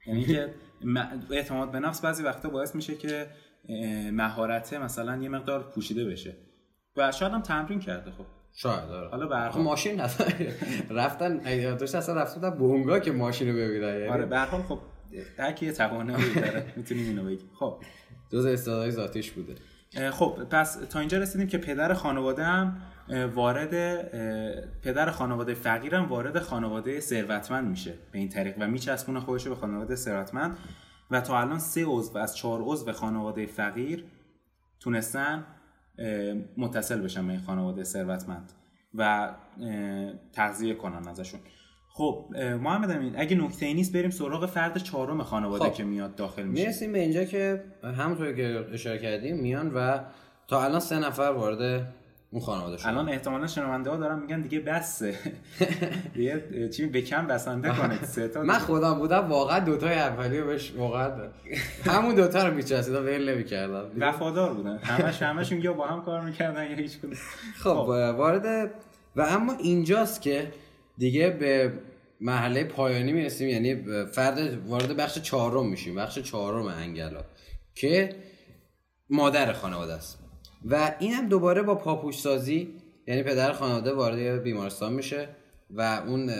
[0.07, 0.55] یعنی که
[1.31, 3.27] اعتماد به نفس بعضی وقتا باعث میشه که
[4.13, 6.37] مهارت مثلا یه مقدار پوشیده بشه.
[6.97, 8.25] و شاید هم تمرین کرده خب.
[8.55, 9.09] شاید آره.
[9.09, 10.01] حالا به خب ماشین
[10.91, 11.37] رفتن
[11.75, 14.09] داشت اصلا رفتن بونگا که ماشین رو ببینن یعنی.
[14.09, 14.79] آره به خب
[15.39, 16.73] هر کی توانایی داره.
[16.77, 17.51] می‌تونیم اینو بگیم.
[17.59, 17.77] خب.
[18.33, 19.55] جز استعدادهای ذاتیش بوده.
[20.11, 22.77] خب پس تا اینجا رسیدیم که پدر خانواده هم
[23.35, 24.03] وارد
[24.81, 29.97] پدر خانواده فقیرم وارد خانواده ثروتمند میشه به این طریق و میچسبونه خودش به خانواده
[29.97, 30.57] ثروتمند.
[31.11, 34.05] و تا الان سه عضو از چهار عضو خانواده فقیر
[34.81, 35.45] تونستن
[36.57, 38.53] متصل بشن به این خانواده ثروتمند
[38.95, 39.31] و
[40.33, 41.41] تغذیه کنن ازشون.
[41.97, 42.25] خب
[42.61, 45.73] محمد امین اگه نکته ای نیست بریم سراغ فرد چهارم خانواده خب.
[45.73, 46.63] که میاد داخل میشه.
[46.63, 49.99] می‌رسیم به اینجا که همونطور که اشاره کردیم میان و
[50.49, 51.89] تا الان سه نفر وارد
[52.31, 55.15] اون خانواده شد الان احتمالا شنونده ها دارن میگن دیگه بسه.
[56.17, 58.05] یه چی به کم بسنده کنید.
[58.05, 61.11] سه تا من خودم بودم واقعا دوتای اولی بهش واقعا
[61.85, 63.85] همون دوتا رو میچسیدم ول نمی‌کردم.
[63.99, 64.79] وفادار بودن.
[64.79, 66.99] همش همشون یا با هم کار می‌کردن یا هیچ
[67.63, 67.89] خب, خب.
[68.19, 68.71] وارد
[69.17, 70.53] و اما اینجاست که
[70.99, 71.73] دیگه به
[72.21, 73.49] مرحله پایانی می‌رسیم.
[73.49, 75.95] یعنی فرد وارد بخش چهارم میشیم.
[75.95, 77.25] بخش چهارم انگلا
[77.75, 78.17] که
[79.11, 80.19] مادر خانواده است.
[80.65, 82.75] و این هم دوباره با پاپوش سازی
[83.07, 85.29] یعنی پدر خانواده وارد بیمارستان میشه
[85.71, 86.31] و اون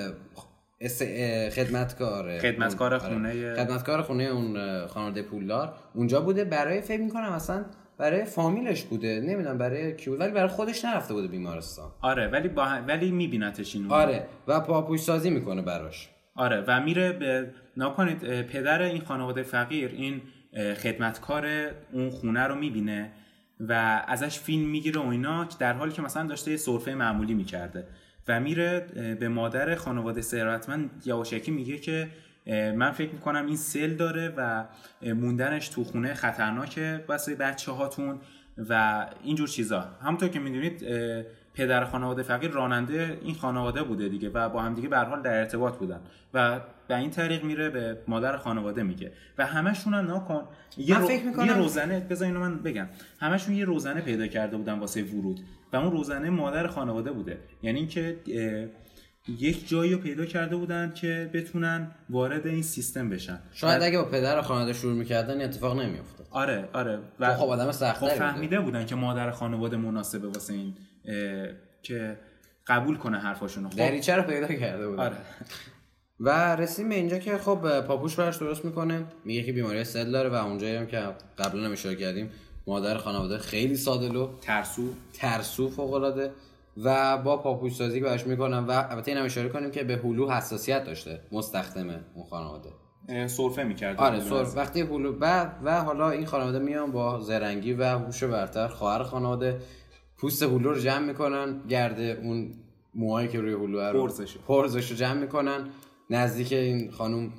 [1.51, 6.45] خدمتکار خدمتکار آره، خونه خدمتکار خونه اون خانواده پولدار اونجا بوده.
[6.45, 7.65] برای فکر می‌کنم اصلا
[7.99, 11.91] برای فامیلش بوده نمی‌دونم برای کی ولی برای خودش نرفته بوده بیمارستان.
[12.01, 16.09] آره ولی با ولی میبینتش اینو آره و پاپوش سازی می‌کنه براش.
[16.35, 20.23] آره و میره به نکنید پدر این خانواده فقیر این
[20.75, 21.47] خدمتکار
[21.93, 23.13] اون خونه رو می‌بینه
[23.61, 27.89] و ازش فیلم می‌گیره و اینا در حالی که مثلا داشته یه سرفه معمولی می‌کرده.
[28.29, 28.81] و میره
[29.21, 32.09] به مادر خانواده ثروتمند یواشکی میگه که
[32.47, 34.65] من فکر می‌کنم این سل داره و
[35.03, 38.21] موندنش تو خونه خطرناکه واسه بچه هاتون
[38.69, 39.81] و اینجور چیزا.
[40.03, 40.85] همونطور که می‌دونید
[41.55, 45.39] پدر خانواده فقیر راننده این خانواده بوده دیگه و با هم دیگه به حال در
[45.39, 46.01] ارتباط بودن
[46.35, 49.13] و به این طریق میره به مادر خانواده میگه.
[49.39, 50.45] و همشون هم ناکن.
[50.77, 51.07] یه, رو...
[51.07, 51.47] فکر.
[51.47, 52.87] یه روزنه بذار اینو من بگم.
[53.21, 55.41] همشون یه روزنه پیدا کرده بودن واسه ورود
[55.73, 57.39] و اون روزنه مادر خانواده بوده.
[57.63, 58.17] یعنی اینکه
[59.29, 63.39] یک جایی رو پیدا کرده بودن که بتونن وارد این سیستم بشن.
[63.53, 66.27] شاید اگه با پدر خانواده شروع می‌کردن اتفاق نمیافتاد.
[66.31, 66.99] آره آره.
[67.21, 70.75] و خب آدم سخت خب فهمیده بودن که مادر خانواده مناسبه واسه این
[71.83, 72.17] که
[72.67, 73.69] قبول کنه حرفاشونو.
[73.69, 73.77] خب.
[73.77, 75.17] دریچه رو پیدا کرده بود آره.
[76.21, 79.05] و رسیم به اینجا که خب پاپوش براش درست می‌کنه.
[79.25, 81.03] میگه که بیماری سل داره و اونجایی هم که
[81.39, 82.31] قبلا هم اشاره کردیم
[82.67, 84.89] مادر خانواده خیلی سادلو ترسو.
[85.13, 86.31] ترسو فوق العاده
[86.85, 90.85] و با پاپوش سازی براش می‌کنن و البته اینم اشاره کنیم که به هلو حساسیت
[90.85, 92.71] داشته مستخدمه اون خانواده.
[93.27, 97.85] سرفه می‌کرد آره سرف وقتی هلو بعد و حالا این خانواده میان با زرنگی و
[97.85, 99.61] هوش برتر خواهر خانواده
[100.19, 102.55] پوست هلو رو جمع می‌کنن گرده اون
[102.95, 104.09] موهایی که روی هلو رو
[104.47, 105.69] پرزش رو جمع می‌کنن.
[106.11, 107.33] نزدیک این خانم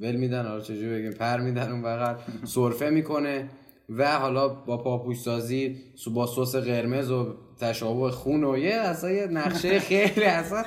[0.00, 2.14] ول میدن حالا چجوری بگیم پر میدن اون بغل.
[2.44, 3.48] سرفه می‌کنه
[3.88, 5.76] و حالا با پاپوش سازی
[6.14, 10.64] با سس قرمز و تشابه خون و یه اصلا یه نقشه خیلی اصلا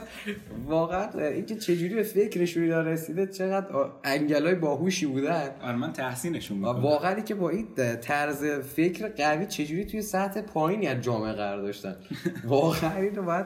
[0.65, 3.67] واقعا اینکه چجوری به فکرش رسیده چقدر
[4.03, 5.49] انگلای باهوشی بودن.
[5.61, 6.81] آره من تحسینشون می‌کنم.
[6.83, 7.67] واقعا که با این
[8.01, 11.95] طرز فکر قوی چجوری توی سطح پایینی از جامعه قرار داشتن.
[12.43, 13.45] واقعا اینو باید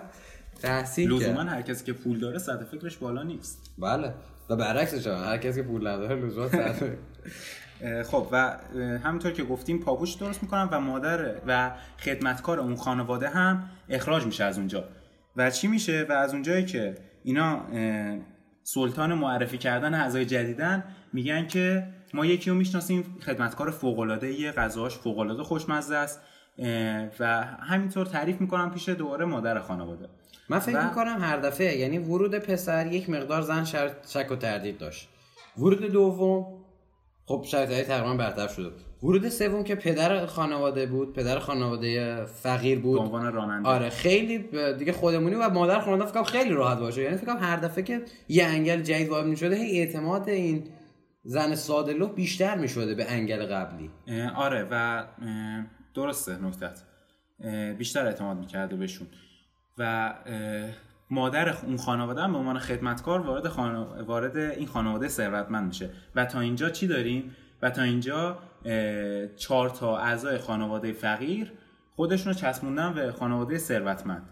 [0.61, 3.71] تحسین لزوما هر کسی که پول داره سطح فکرش بالا نیست.
[3.77, 4.13] بله.
[4.49, 6.85] و برعکسش هر کسی که پول نداره لزوما سطح
[8.05, 8.57] خب و
[9.03, 14.43] همونطور که گفتیم پاپوش درست می‌کنن و مادر و خدمتکار اون خانواده هم اخراج میشه
[14.43, 14.83] از اونجا.
[15.35, 17.61] و چی میشه؟ و از اونجایی که اینا
[18.63, 20.83] سلطان معرفی کردن اعضای جدیدن
[21.13, 26.21] میگن که ما یکی رو می‌شناسیم خدمتکار فوق العاده یه غذاش فوق العاده خوشمزه است
[27.19, 30.09] و همینطور تعریف می‌کنم پیش دوباره مادر خانواده.
[30.49, 30.83] من فکر و...
[30.83, 33.63] می‌کنم هر دفعه یعنی ورود پسر یک مقدار زن
[34.07, 35.09] شک و تردید داشت.
[35.57, 36.64] ورود دوم
[37.27, 38.71] خب شرایط تقریبا برطرف شده
[39.03, 42.99] ورود سوم که پدر خانواده بود پدر خانواده فقیر بود.
[42.99, 43.69] عنوان راننده.
[43.69, 44.37] آره خیلی
[44.77, 47.01] دیگه خودمونی و مادر خانواده فکر خیلی راحت باشه.
[47.01, 50.63] یعنی فکر هر دفعه که یه انگل جدید وارد می‌شده هی اعتماد این
[51.23, 53.91] زن ساده بیشتر می‌شده به انگل قبلی.
[54.35, 55.03] آره و
[55.95, 56.81] درسته نکتت.
[57.77, 59.07] بیشتر اعتماد می‌کرده بهشون.
[59.77, 60.13] و
[61.09, 63.45] مادر اون خانواده هم به عنوان خدمتکار وارد,
[64.07, 65.89] وارد این خانواده ثروتمند میشه.
[66.15, 68.39] و تا اینجا چی داریم؟ و تا اینجا
[69.35, 71.51] چهار تا اعضای خانواده فقیر
[71.95, 74.29] خودشون رو چسبوندن به خانواده ثروتمند.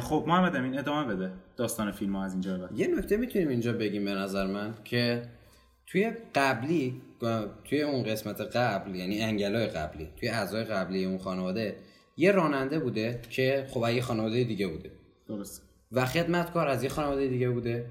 [0.00, 1.32] خب محمد امین ادامه بده.
[1.56, 2.78] داستان فیلم ها از اینجا بعد.
[2.78, 5.22] یه نکته می‌تونیم اینجا بگیم به نظر من که
[5.86, 7.02] توی قبلی
[7.64, 11.76] توی اون قسمت قبل یعنی انگلای قبلی توی اعضای قبلی اون خانواده
[12.16, 14.90] یه راننده بوده که خب یه خانواده دیگه بوده.
[15.28, 15.69] درسته.
[15.92, 17.86] و خدمتکار از یه خانواده دیگه بوده.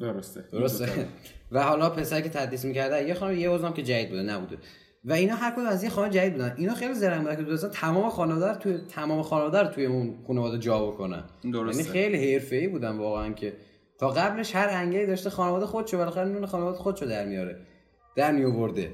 [0.00, 0.44] درسته.
[0.52, 1.08] درسته.
[1.52, 4.56] و حالا پسر که تدریس می‌کرده یه خانواده یه عضوم که جدید بوده نبوده.
[5.04, 6.54] و اینا هر کدوم از یه خانواده جدید بودن.
[6.56, 10.14] اینا خیلی زرنگ بودن که دوستان تمام خانواده رو توی تمام خانواده رو توی اون
[10.26, 11.24] خانواده جا بکنن.
[11.52, 11.80] درسته.
[11.80, 13.52] یعنی خیلی حرفه‌ای بودن واقعا که
[13.98, 17.56] تا قبلش هر انگلی داشته خانواده خودشو بالاخره نون خانواده خودشو در میاره.
[18.16, 18.90] در میورده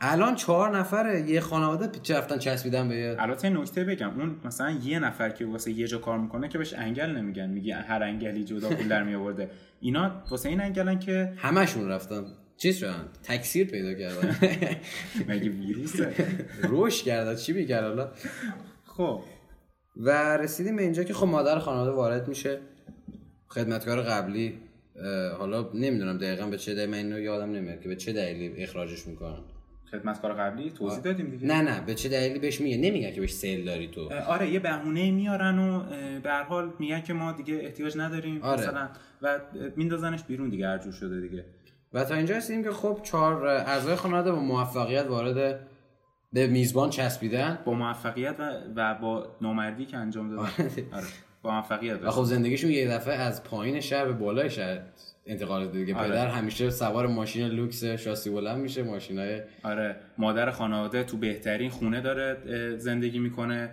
[0.00, 4.98] الان چهار نفره یه خانواده چه رفتن چسبیدن به البته نکته بگم اون مثلا یه
[4.98, 8.68] نفر که واسه یه جا کار می‌کنه که بهش انگل نمیگن میگه هر انگلی جدا
[8.68, 9.50] پول در میآورده.
[9.80, 12.24] اینا واسه این انگلن که همشون رفتن.
[12.56, 14.36] چیز شدن؟ تکثیر پیدا کردن.
[15.28, 16.14] مگه ویروسه؟
[16.62, 17.34] روش کردن.
[17.34, 18.10] چی میگن حالا؟
[18.84, 19.20] خب.
[19.96, 22.58] و رسیدیم به اینجا که خب مادر خانواده وارد میشه.
[23.48, 24.58] خدمتکار قبلی
[25.38, 29.06] حالا نمی‌دونم دقیقا به چه دلیل من اینو یادم نمیاد که به چه دلیلی اخراجش
[29.06, 29.55] می‌کنن.
[29.90, 31.46] خدمتکار قبلی توضیح دادیم دیگه.
[31.46, 34.10] نه نه به چه دلیلی بهش میگه نمیگن که بهش سیل داری تو.
[34.26, 35.82] آره یه بهونه میارن و
[36.20, 38.42] به هر حال میگن که ما دیگه احتیاج نداریم.
[38.42, 38.60] آره.
[38.60, 38.88] مثلا
[39.22, 39.40] و
[39.76, 41.44] میندازنش بیرون دیگه هر جور شده دیگه.
[41.92, 45.60] و تا اینجا رسیدیم که خب چهار اعضای خانواده با موفقیت وارد
[46.32, 47.58] به میزبان چسبیدن.
[47.64, 50.42] با موفقیت و, و با نامردی که انجام دادن.
[50.92, 51.06] آره.
[51.42, 52.02] با موفقیت.
[52.02, 54.80] و خب زندگیشون یه دفعه از پایین شهر به بالای شهر
[55.26, 55.94] انتقال داده دیگه.
[55.94, 56.08] آره.
[56.08, 59.96] پدر همیشه سوار ماشین لوکس شاسی بلند میشه ماشینای آره.
[60.18, 62.36] مادر خانواده تو بهترین خونه داره
[62.78, 63.70] زندگی می‌کنه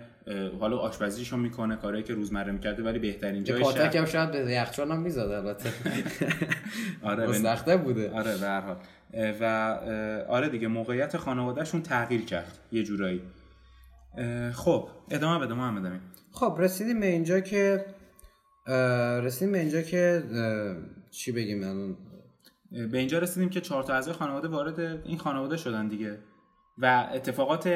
[0.60, 4.90] حالا آشپزیشو می‌کنه کاری که روزمره می‌کرده ولی بهترین جای شهر هم شاید به یخچال
[4.90, 5.70] هم می‌زد البته.
[7.02, 8.10] آره مستخته بوده.
[8.10, 8.76] آره به هر حال.
[9.40, 9.44] و
[10.28, 13.22] آره دیگه موقعیت خانوادهشون تغییر کرد یه جورایی.
[14.52, 16.00] خب ادامه بده محمد امین
[16.32, 17.84] خب رسیدیم به اینجا که
[19.22, 20.22] رسیدیم به اینجا که
[21.14, 21.96] چی بگیم الان؟
[22.70, 26.18] به اینجا رسیدیم که چهار تا اعضای خانواده وارد این خانواده شدن دیگه.
[26.78, 27.66] و اتفاقات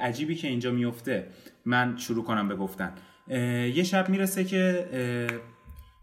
[0.00, 1.26] عجیبی که اینجا میفته
[1.64, 2.92] من شروع کنم به گفتن.
[3.74, 4.86] یه شب می‌رسه که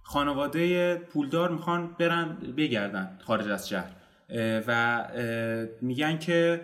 [0.04, 3.92] خانواده پولدار می‌خوان برن بگردن خارج از شهر.
[4.68, 5.04] و
[5.82, 6.62] میگن که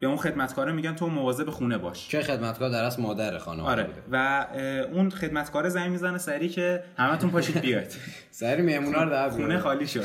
[0.00, 2.08] به اون خدمتکاره میگن تو مواظب خونه باش.
[2.08, 3.88] چه خدمتکار در اصل مادر خانواده آره.
[4.12, 4.46] و
[4.92, 7.96] اون خدمتکار زنگ می‌زنه سری که همتون پاشید بیاید.
[8.30, 10.04] سری مهمونا رو در خونه خالی شد.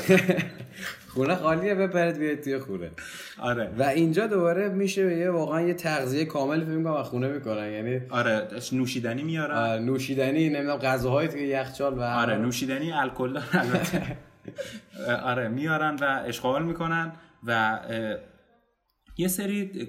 [1.14, 2.90] خونه خالیه بپرید بیاید توی خونه.
[3.38, 3.70] آره.
[3.78, 7.72] و اینجا دوباره میشه یه واقعا یه تغذیه کامل فکر می‌کنم خونه می‌کنن.
[7.72, 9.56] یعنی آره نوشیدنی میارن.
[9.56, 14.02] آره نوشیدنی نمی‌دونم غذاهای توی یخچال و آره نوشیدنی الکل البته
[15.30, 17.12] آره میارن و اشغال می‌کنن
[17.46, 17.78] و
[19.16, 19.88] یه سری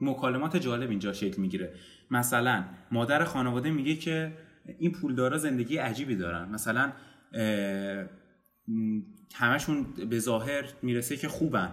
[0.00, 1.74] مکالمات جالب اینجا شکل می‌گیره.
[2.10, 4.32] مثلا مادر خانواده میگه که
[4.78, 6.48] این پولدارا زندگی عجیبی دارن.
[6.48, 6.92] مثلا
[9.34, 11.72] همشون به ظاهر می‌رسه که خوبن.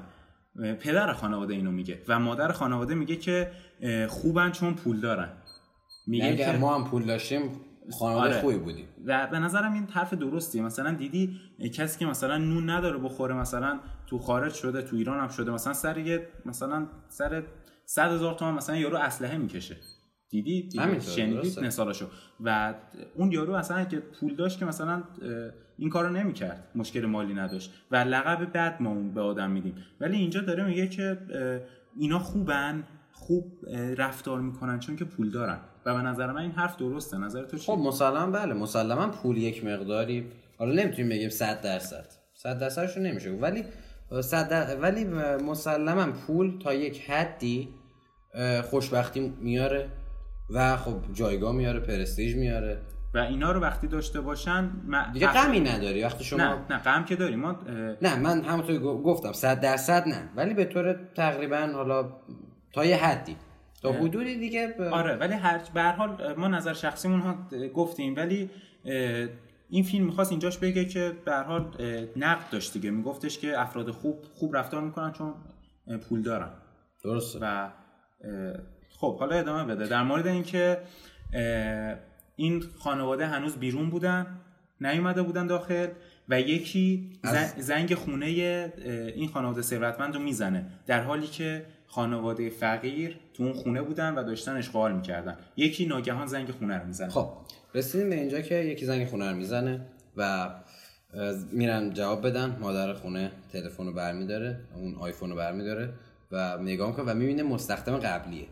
[0.79, 3.51] پدر خانواده اینو میگه و مادر خانواده میگه که
[4.07, 5.29] خوبن چون پول دارن
[6.07, 7.41] میگه یعنی که ما هم پول داشتیم
[7.91, 8.41] خانواده آره.
[8.41, 11.39] خوبی بودیم و به نظرم این حرف درستیه مثلا دیدی
[11.73, 15.73] کسی که مثلا نون نداره بخوره مثلا تو خارج شده تو ایران هم شده مثلا
[15.73, 17.43] سر یه مثلا سر
[17.85, 19.77] 100 هزار تومان مثلا یارو اسلحه می‌کشه.
[20.29, 22.05] دیدی, دیدی؟ شنیدید مثالاشو.
[22.39, 22.73] و
[23.15, 25.03] اون یارو اصلا که پول داشت که مثلا
[25.77, 26.71] این کارو نمی‌کرد.
[26.75, 27.73] مشکل مالی نداشت.
[27.91, 29.75] و لقب بد ما اون به آدم میدیم.
[30.01, 31.17] ولی اینجا داره میگه که
[31.97, 33.65] اینا خوبن خوب
[33.97, 35.59] رفتار می‌کنن چون که پول دارن.
[35.85, 37.17] و به نظر من این حرف درسته.
[37.17, 42.05] نظر تو چی؟ خب مسلما بله مسلما پول یک مقداری حالا نمی‌تونیم بگیم 100 درصد.
[42.33, 43.31] 100 درصدشو نمیشه.
[43.31, 43.63] ولی
[44.21, 44.79] 100 در...
[44.79, 45.03] ولی
[45.43, 47.69] مسلما پول تا یک حدی
[48.63, 49.89] خوشبختی میاره
[50.49, 52.81] و خب جایگاه میاره پرستیژ میاره.
[53.13, 56.03] و اینا رو وقتی داشته باشن من دیگه غمی نداری.
[56.03, 57.59] وقتی شما نه نه غم که داری ما
[58.01, 60.29] نه من همونطور گفتم 100 درصد نه.
[60.35, 62.09] ولی به طور تقریبا حالا
[62.73, 63.35] تا یه حدی.
[63.85, 64.81] تا حدودی دیگه ب...
[64.81, 68.49] آره ولی هر به هر حال ما نظر شخصیمون ها گفتیم ولی
[69.69, 71.77] این فیلم می‌خواست اینجاش بگه که به هر حال
[72.15, 72.91] نقد داشت دیگه.
[72.91, 75.33] میگفتش که افراد خوب خوب رفتار می‌کنن چون
[76.09, 76.49] پول دارن.
[77.03, 77.39] درسته.
[77.41, 77.69] و
[78.99, 79.87] خب حالا ادامه بده.
[79.87, 80.77] در مورد اینکه
[82.35, 84.39] این خانواده هنوز بیرون بودن
[84.81, 85.87] نیومده بودن داخل
[86.29, 87.19] و یکی
[87.57, 88.25] زنگ خونه
[89.15, 90.65] این خانواده ثروتمند رو می‌زنه.
[90.85, 95.37] در حالی که خانواده فقیر تو اون خونه بودن و داشتن اشغال می‌کردن.
[95.57, 97.09] یکی ناگهان زنگ خونه رو می‌زنه.
[97.09, 97.29] خب
[97.75, 99.85] رسیدیم به اینجا که یکی زنگ خونه رو می‌زنه
[100.17, 100.49] و
[101.51, 102.57] میرن جواب بدن.
[102.61, 105.93] مادر خونه تلفن رو برمیداره اون آیفون رو برمیداره
[106.31, 108.47] و نگاه می‌کنه و می‌بینه مستخدم قبلیه.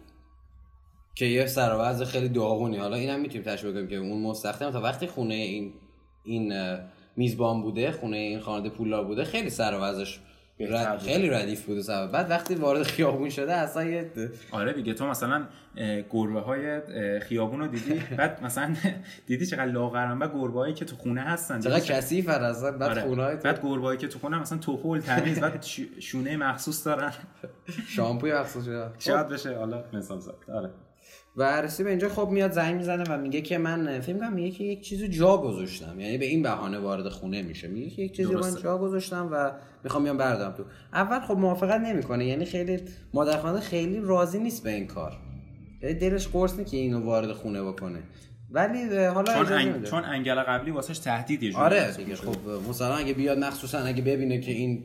[1.15, 2.78] که یه سر خیلی داغونی.
[2.78, 5.74] حالا اینم می‌تونیم تشبیه کنیم که اون مستخدم تا وقتی خونه این
[6.24, 6.54] این
[7.15, 9.76] میزبان بوده خونه این خانواده پولدار بوده خیلی سر
[10.60, 12.12] رد خیلی ردیف بود سبب.
[12.12, 14.12] بعد وقتی وارد خیابون شده اصلا یه
[14.52, 15.48] آره دیگه تو مثلا
[16.10, 16.82] گربه های
[17.20, 18.76] خیابون رو دیدی؟ بعد مثلا
[19.26, 22.72] دیدی چقدر لاغرن و گربه هایی که تو خونه هستن چقدر کثیف اصلا.
[22.72, 23.02] بعد آره.
[23.02, 25.66] خونه های بعد گربه هایی که تو خونه مثلا توپول تمیز بعد
[26.00, 27.13] شونه مخصوص دارن.
[27.88, 28.68] شامپوی مخصوص
[29.00, 30.36] شاید بشه حالا مثال زد.
[30.54, 30.70] آره.
[31.36, 34.52] و رسی به اینجا خب میاد زنگ می‌زنه و میگه که من فکر کنم میگه
[34.52, 36.00] که یک چیزی جا گذاشتم.
[36.00, 37.67] یعنی به این بهانه وارد خونه میشه.
[37.67, 39.52] میگه که یک چیزی من جا گذاشتم و
[39.84, 40.63] می‌خوام بیام بردارم تو.
[40.93, 42.26] اول خب موافقت نمی‌کنه.
[42.26, 42.80] یعنی خیلی
[43.13, 45.17] مادر خیلی راضی نیست به این کار.
[45.82, 48.00] یعنی دلش قرص که اینو وارد خونه بکنه.
[48.52, 49.84] ولی حالا چون, انگ...
[49.84, 52.36] چون انگل قبلی واسش تهدیدی آره دیگه خب
[52.69, 54.84] مثلا اگه بیاد مخصوصا اگه ببینه که این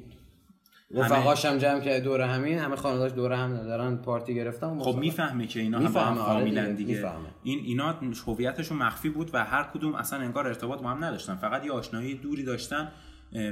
[0.95, 5.47] رفقاش هم جمع کرده دور همین همه خانواده‌اش دور هم دارن پارتی گرفتن خب می‌فهمه
[5.47, 7.05] که اینا هم هم فامیلن آره دیگه.
[7.43, 7.95] این اینا
[8.27, 11.35] هویتشون مخفی بود و هر کدوم اصلا انگار ارتباط با هم نداشتن.
[11.35, 12.89] فقط یه آشنایی دوری داشتن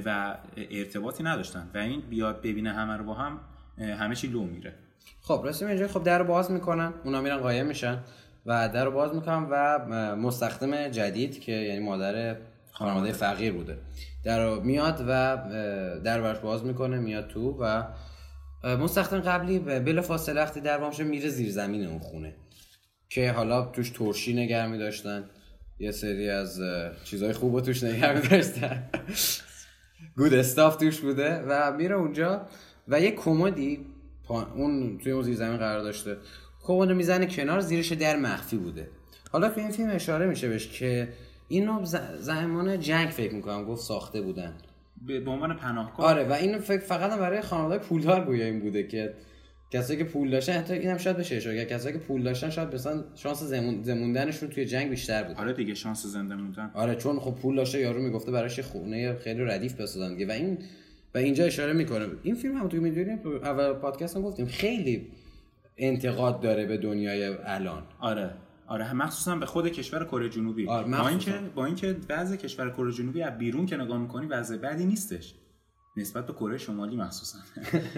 [0.05, 0.37] و
[0.71, 1.71] ارتباطی نداشتن.
[1.75, 3.41] و این بیاد ببینه همه رو با هم
[3.79, 4.75] همه چی لو میره.
[5.23, 6.93] خب رسیم اینجا خب در باز می‌کنن.
[7.05, 7.99] اونا میرن قایم میشن
[8.47, 9.79] و در باز می‌کنن و
[10.17, 12.37] مستخدم جدید که یعنی مادر
[12.79, 13.79] خانواده فقیر بوده.
[14.25, 15.37] در میاد و
[16.05, 17.83] در برش باز می‌کنه میاد تو و
[18.65, 22.35] مستخدم قبلی بلا فاصله وقتی در بامشه میره زیر زمین اون خونه
[23.09, 25.25] که حالا توش ترشی نگر می داشتن
[25.79, 26.61] یه سری از
[27.05, 28.91] چیزهای خوب توش نگر می داشتن
[30.17, 32.47] گود استاف توش بوده و میره اونجا
[32.89, 33.87] و یه کمدی
[34.29, 36.17] اون توی اون زیر زمین قرار داشته.
[36.63, 38.89] کمد می‌زنه کنار زیرش در مخفی بوده.
[39.33, 41.09] حالا تو این فیلم اشاره میشه بهش که
[41.49, 41.85] اینو
[42.19, 44.55] زمان جنگ فکر می‌کنم گفت ساخته بودن.
[45.07, 49.15] به عنوان پناهگاه آره و اینو فکر فقط برای خانواده پولدار گویا این بوده که
[49.71, 53.05] کسایی که پول داشتن حتی اینم شاید بشه اشاره کسایی که پول داشتن شاید مثلا
[53.15, 56.71] شانس زمون زموندنشون توی جنگ بیشتر بود آره دیگه شانس زنده موندن.
[56.75, 60.27] آره چون خب پول داشته یارو می‌گفته براش خونه خیلی ردیف بسازن دیگه.
[60.27, 60.59] و این
[61.15, 62.07] و اینجا اشاره می‌کنه.
[62.23, 65.07] این فیلم هم تو می‌دونیم اول پادکست هم گفتیم خیلی
[65.77, 67.83] انتقاد داره به دنیای الان.
[68.01, 68.31] آره.
[68.67, 70.69] آره مخصوصا به خود کشور کره جنوبی.
[70.69, 74.57] آره با اینکه با اینکه وضع کشور کره جنوبی از بیرون که نگاه می‌کنی وضع
[74.57, 75.35] بدی نیستش.
[75.97, 77.39] نسبت به کره شمالی مخصوصا.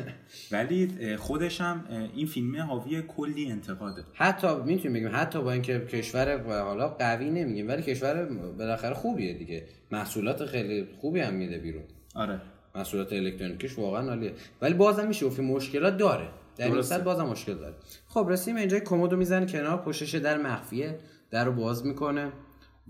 [0.52, 4.04] ولی خودش هم این فیلم حاوی کلی انتقاده.
[4.14, 8.24] حتی می‌تونیم بگیم حتی با اینکه کشور حالا قوی نمیگیم ولی کشور
[8.59, 9.68] بالاخره خوبیه دیگه.
[9.90, 11.83] محصولات خیلی خوبی هم میده بیرون.
[12.14, 12.40] آره.
[12.74, 14.33] محصولات الکترونیکیش واقعا عالیه.
[14.62, 16.28] ولی بازم میشه گفت مشکلات داره.
[16.58, 17.74] در این صد بازم مشکل داره.
[18.06, 20.98] خب رسیم اینجا کمدو می‌زنه کنار پشتش در مخفیه
[21.30, 22.32] در رو باز می‌کنه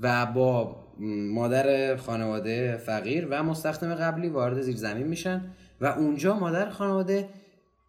[0.01, 0.85] و با
[1.35, 5.45] مادر خانواده فقیر و مستخدم قبلی وارد زیر زمین میشن
[5.81, 7.29] و اونجا مادر خانواده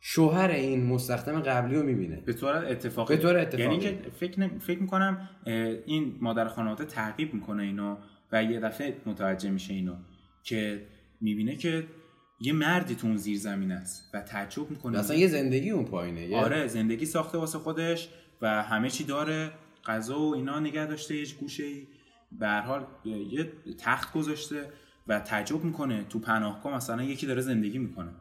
[0.01, 2.21] شوهر این مستخدم قبلی رو می‌بینه.
[2.25, 3.15] به طور اتفاقی.
[3.15, 3.63] به طور اتفاقی.
[3.63, 5.29] یعنی که فکر, فکر می‌کنم
[5.85, 7.95] این مادر خانواده تعقیب می‌کنه اینو
[8.31, 9.95] و یه دفعه متوجه میشه اینو
[10.43, 10.81] که
[11.21, 11.83] می‌بینه که
[12.41, 14.99] یه مردی تو اون زیر زمین است و تعجب می‌کنه.
[14.99, 18.09] اصلا یه زندگی اون پایینه آره زندگی ساخته واسه خودش
[18.41, 19.51] و همه چی داره
[19.85, 21.87] غذا و اینا نگه داشته یه گوشه ای.
[22.31, 24.69] به حال یه تخت گذاشته
[25.07, 28.11] و تعجب می‌کنه تو پناهگاه مثلا یکی داره زندگی می‌کنه.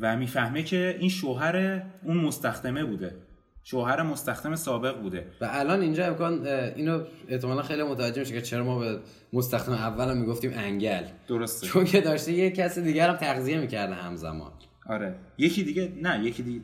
[0.00, 3.16] و می‌فهمه که این شوهر اون مستخدمه بوده.
[3.64, 5.26] شوهر مستخدم سابق بوده.
[5.40, 8.98] و الان اینجا امکان اینو احتمالا خیلی متوجه میشه که چرا ما به
[9.32, 11.04] مستخدم اول هم می‌گفتیم انگل.
[11.28, 11.66] درسته.
[11.66, 14.52] چون که داشته یه کسی دیگر هم تغذیه می‌کرده همزمان.
[14.86, 15.14] آره.
[15.38, 16.60] یکی دیگه نه یکی دیگه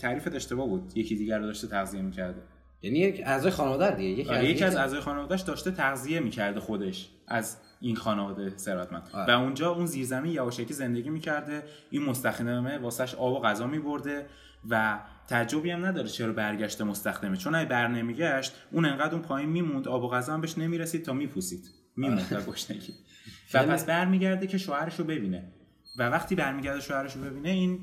[0.00, 0.92] تعریفت اشتباه بود.
[0.94, 2.42] یکی دیگر رو داشته تغذیه می‌کرده.
[2.82, 7.08] یعنی یک اعضای خانواده دیگه یکی, آره یکی از اعضای خانوادهش داشته تغذیه می‌کرده خودش
[7.28, 9.08] از این خانواده ثروتمند.
[9.12, 9.36] آره.
[9.36, 11.62] و اونجا اون زیرزمین یواشکی زندگی می‌کرده.
[11.90, 14.26] این مستخدمه واسش آب و غذا میبرده
[14.68, 14.98] و
[15.30, 17.36] تعجبی هم نداره چرا برگشته مستخدمه.
[17.36, 21.04] چون اگه بر نمیگشت اون انقدر اون پایین میموند آب و غذا هم بهش نمی‌رسید
[21.04, 21.70] تا میپوسید.
[21.96, 22.94] میموند و گشنگی.
[23.54, 25.52] و پس برمیگرده که شوهرش رو ببینه.
[25.98, 27.78] و وقتی برمیگرده شوهرش رو ببینه این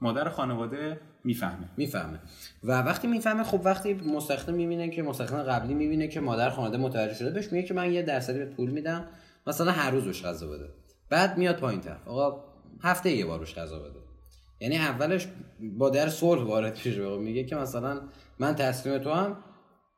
[0.00, 1.68] مادر خانواده می‌فهمه.
[1.76, 2.20] می‌فهمه.
[2.64, 7.14] و وقتی می‌فهمه خب وقتی مستخدم می‌بینه که مستخدم قبلی می‌بینه که مادر خانواده متوجه
[7.14, 9.04] شده بهش میگه که من یه درصدی بهت پول میدم
[9.46, 10.68] مثلا هر روز بهش غذا بده.
[11.10, 12.44] بعد میاد پایین طرف آقا
[12.82, 14.07] هفته یه بار غذا بده.
[14.60, 15.28] یعنی اولش
[15.60, 18.00] با در صلح وارد میشه میگه که مثلا
[18.38, 19.36] من تسلیم تو هم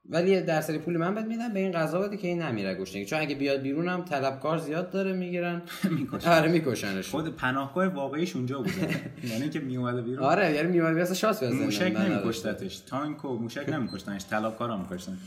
[0.08, 3.04] ولی یه درصدی پول من بهت میدم به این قضا بده که این نمیره گوشنگی
[3.04, 5.62] چون اگه بیاد بیرونم طلبکار زیاد داره می‌گیرن.
[6.26, 7.08] آره میکشنش.
[7.08, 8.88] خود پناهگاه واقعیش اونجا بوده.
[9.32, 10.24] یعنی که میومده بیرون.
[10.24, 12.78] آره یعنی میومده بیرون شانس بزنه موشک نمیکشتتش.
[12.78, 14.26] تانک و موشک نمیکشتنش.
[14.26, 15.18] طلبکارا میکشتن.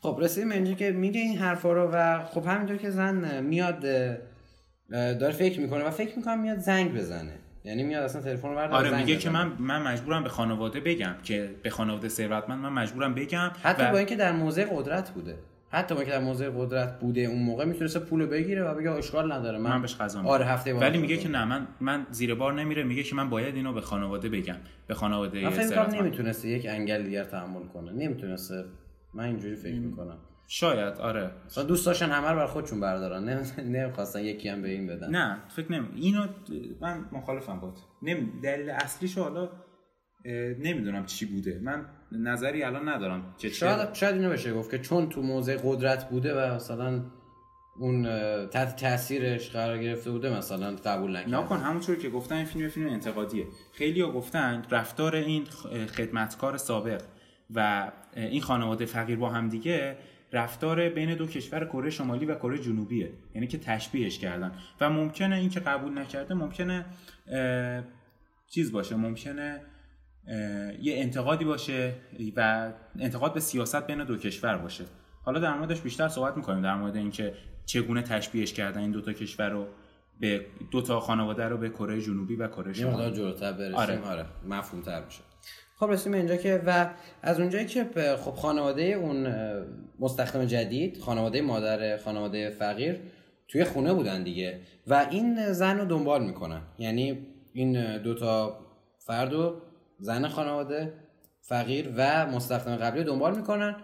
[0.00, 3.80] خب رسیدیم اینجا که میگه این حرفا رو و خب همینطور که زن میاد
[4.90, 7.32] داره فکر می‌کنه و فکر می‌کنه میاد زنگ بزنه.
[7.64, 11.50] یعنی میاد اصلا تلفن رو آره میگه که من من مجبورم به خانواده بگم که
[11.62, 13.90] به خانواده ثروتمند من مجبورم بگم حتی و...
[13.90, 15.38] با اینکه در موضع قدرت بوده.
[15.70, 19.32] حتی با اینکه در موضع قدرت بوده اون موقع می‌تونسته پول بگیره و بگه اشکال
[19.32, 19.58] نداره.
[19.58, 22.84] من, من بهش قضا آره هفته ولی میگه که نه من من زیر بار نمیره
[22.84, 24.56] میگه که من باید اینو به خانواده بگم
[24.86, 25.94] به خانواده ثروتمند.
[25.94, 27.92] نمی‌تونسته یک انگل دیگر تحمل کنه.
[27.92, 28.64] نمی‌تونسته.
[29.14, 30.18] من اینجوری فکر می‌کنم.
[30.50, 31.30] شاید آره.
[31.68, 33.24] دوست داشتن همه رو بر خودشون بردارن.
[33.24, 35.10] نه نمی‌خواستن یکی هم به این بدن.
[35.10, 36.26] نه فکر نمی اینو
[36.80, 39.48] من مخالفم بود نمی دلیل اصلیشو حالا
[40.58, 41.60] نمی‌دونم چی بوده.
[41.62, 46.08] من نظری الان ندارم که شاید شاید اینو بشه گفت که چون تو موضع قدرت
[46.08, 47.04] بوده و مثلا
[47.80, 48.02] اون
[48.46, 52.88] تحت تاثیرش قرار گرفته بوده مثلا قبول نکرد نکن همونطور که گفتن این فیلم فیلم
[52.88, 53.46] انتقادیه.
[53.72, 55.44] خیلی ها گفتن رفتار این
[55.96, 57.02] خدمتکار سابق
[57.54, 59.96] و این خانواده فقیر با هم دیگه
[60.32, 64.52] رفتار بین دو کشور کره شمالی و کره جنوبیه یعنی که تشبیهش کردن.
[64.80, 66.84] و ممکنه این که قبول نکرده ممکنه
[68.48, 69.60] چیز باشه ممکنه
[70.80, 71.94] یه انتقادی باشه
[72.36, 74.84] و انتقاد به سیاست بین دو کشور باشه.
[75.24, 77.34] حالا در موردش بیشتر صحبت می‌کنیم در مورد اینکه
[77.66, 79.66] چگونه تشبیهش کردن این دوتا کشور رو
[80.20, 83.08] به دوتا خانواده رو به کره جنوبی و کره شمالی.
[83.08, 83.74] یه جلوتر برسیم.
[83.74, 84.26] آره, آره.
[84.48, 85.20] مفهوم تر بشه
[85.80, 86.90] خب رسیم اینجا که و
[87.22, 87.86] از اونجایی که
[88.24, 89.34] خب خانواده اون
[90.00, 93.00] مستخدم جدید خانواده مادر خانواده فقیر
[93.48, 98.58] توی خونه بودن دیگه و این زن رو دنبال می‌کنن یعنی این دوتا
[98.98, 99.60] فرد و
[99.98, 100.92] زن خانواده
[101.40, 103.76] فقیر و مستخدم قبلی دنبال می‌کنن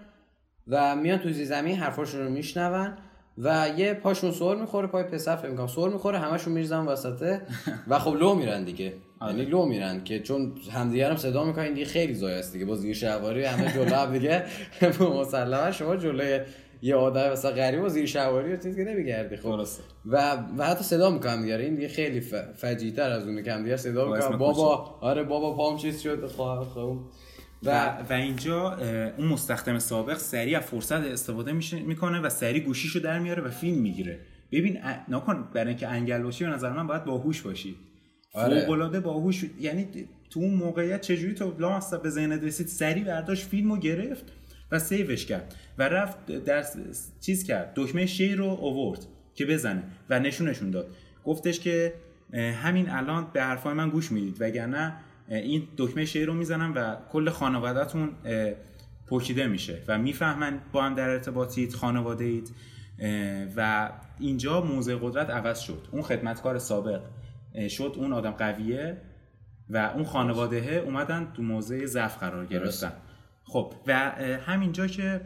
[0.69, 2.93] و میان تو زمین حرفاشون رو میشنون
[3.39, 7.43] و یه پاشون سور می‌خوره پای پسر فکر می‌کنم سور می‌خوره همشون میریزن وسطه
[7.89, 8.93] و خب لو میرن دیگه.
[9.27, 12.65] یعنی لو میرن که چون همدیگه هم صدا می‌کنن دیگه خیلی زای است دیگه.
[12.65, 14.45] با زیر شهواری همه جلو هم دیگه.
[15.21, 16.41] مسلما شما جلوی
[16.83, 19.37] یه آدم مثلا غریب و زیر شهواری و چیزی که نمیگردی.
[19.37, 19.67] خب.
[20.07, 21.57] و و حتی صدا می‌کنم دیگه.
[21.57, 22.35] این دیگه خیلی ف...
[22.35, 26.27] فجیتر از اونه که دیگه صدا می‌کنم بابا آره بابا پام چیز شد.
[26.27, 26.99] خب خب.
[27.63, 28.79] و, و اینجا
[29.19, 31.53] اون مستخدم سابق سریع فرصت استفاده
[31.87, 34.19] می‌کنه و سریع گوشیشو در میاره و فیلم می‌گیره.
[34.53, 37.77] ببین نکن برای اینکه انگل باشی به نظر من باید باهوش باشی.
[38.35, 38.71] آره.
[38.71, 39.89] العاده باهوش یعنی
[40.31, 44.25] تو اون موقعیت چجوری تو لامصب به ذهنت رسید؟ سریع برداشت فیلمو گرفت
[44.73, 46.65] و سیوش کرد و رفت در
[47.21, 50.87] چیز کرد دکمه شیر رو اوورد که بزنه و نشونشون داد.
[51.25, 51.95] گفتش که
[52.35, 54.97] همین الان به حرفای من گوش می‌دید وگرنه
[55.29, 58.11] این دکمه شیر رو می‌زنم و کل خانوادهتون
[59.07, 62.51] پوشیده میشه و می‌فهمن با هم در ارتباطید خانواده اید
[63.57, 65.89] و اینجا موضع قدرت عوض شد.
[65.93, 67.01] اون خدمتکار سابق.
[67.69, 69.01] شد اون آدم قویه
[69.71, 72.93] و اون خانواده اومدن تو موضع ضعف قرار گرفتن.
[73.45, 73.93] خب و
[74.47, 75.21] همینجا که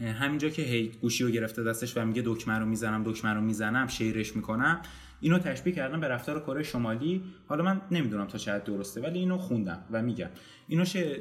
[0.00, 3.86] همینجا که هی گوشی رو گرفته دستش و میگه دکمه رو می‌زنم دکمه رو می‌زنم
[3.86, 4.80] شیرش می‌کنم
[5.20, 7.22] اینو تشبیه کردم به رفتار کره شمالی.
[7.46, 10.28] حالا من نمی‌دونم تا چقدر درسته ولی اینو خوندم و میگم.
[10.68, 11.16] اینو شه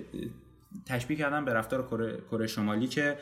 [0.85, 1.87] تشبیه کردم به رفتار
[2.31, 3.17] کره شمالی که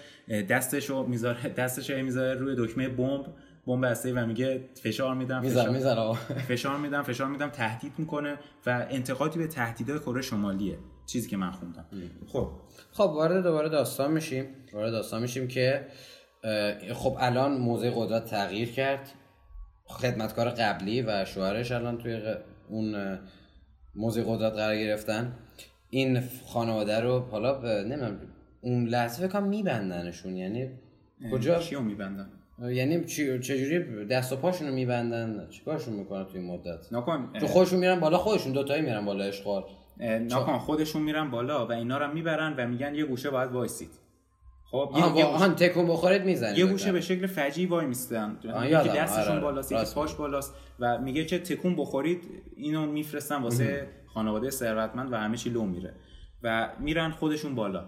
[0.49, 3.25] دستشو می‌ذاره دستشو می‌ذاره روی دکمه بمب
[3.69, 6.13] بمب هسته و میگه فشار میدم فشار,
[6.47, 10.77] فشار میدم فشار میدم تهدید می‌کنه و انتقادی به تهدیدهای کره شمالیه.
[11.05, 11.85] چیزی که من خوندم.
[12.27, 12.51] خب.
[12.91, 14.45] خب وارد دوباره داستان میشیم.
[14.73, 15.87] وارد داستان میشیم که
[16.93, 19.11] خب الان موضع قدرت تغییر کرد.
[19.85, 22.21] خدمتکار قبلی و شوهرش الان توی
[22.69, 23.19] اون
[23.95, 25.33] موضع قدرت قرار گرفتن.
[25.89, 28.19] این خانواده رو حالا نمی‌دونم
[28.61, 30.35] اون لحظه فکر میبندنشون.
[30.35, 30.69] یعنی
[31.31, 32.29] کجا؟ چیو میبندن؟
[32.61, 33.05] یعنی
[33.39, 38.17] چجوری دست و پاشون رو میبندن؟ چیکارشون می‌کنن توی مدت؟ نکن تو خودشون میرن بالا
[38.17, 39.63] خودشون دوتایی میرن بالا اشغال.
[39.99, 43.89] نکن خودشون میرن بالا و اینا رو می‌برن و میگن یه گوشه باید وایسید.
[44.71, 48.37] خب یه واقعا تکون بخورید می‌زنه یه گوشه به شکل فجی وای میستن.
[48.43, 49.41] یکی دستشون آره، آره.
[49.41, 50.53] بالاست یکی پاش بالاست.
[50.79, 52.23] و میگه که تکون بخورید
[52.55, 55.93] اینو میفرستن واسه خانواده ثروتمند و همه چی لو میره.
[56.43, 57.87] و میرن خودشون بالا.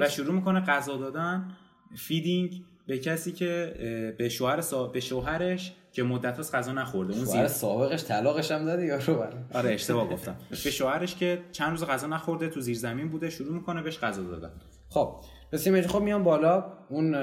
[0.00, 1.48] و شروع می‌کنه غذا دادن
[1.96, 2.50] feeding
[2.86, 3.74] به کسی که
[4.18, 4.86] به شوهر سا...
[4.86, 9.24] به شوهرش که مدت هاست غذا نخورده اون شوهر سابقش طلاقش هم داده یا رو
[9.54, 10.36] آره اشتباه گفتم.
[10.50, 14.22] به شوهرش که چند روز غذا نخورده تو زیر زمین بوده شروع می‌کنه بهش غذا
[14.22, 14.50] دادن.
[14.88, 15.16] خب
[15.52, 16.64] رسیم خب میان بالا.
[16.88, 17.14] اون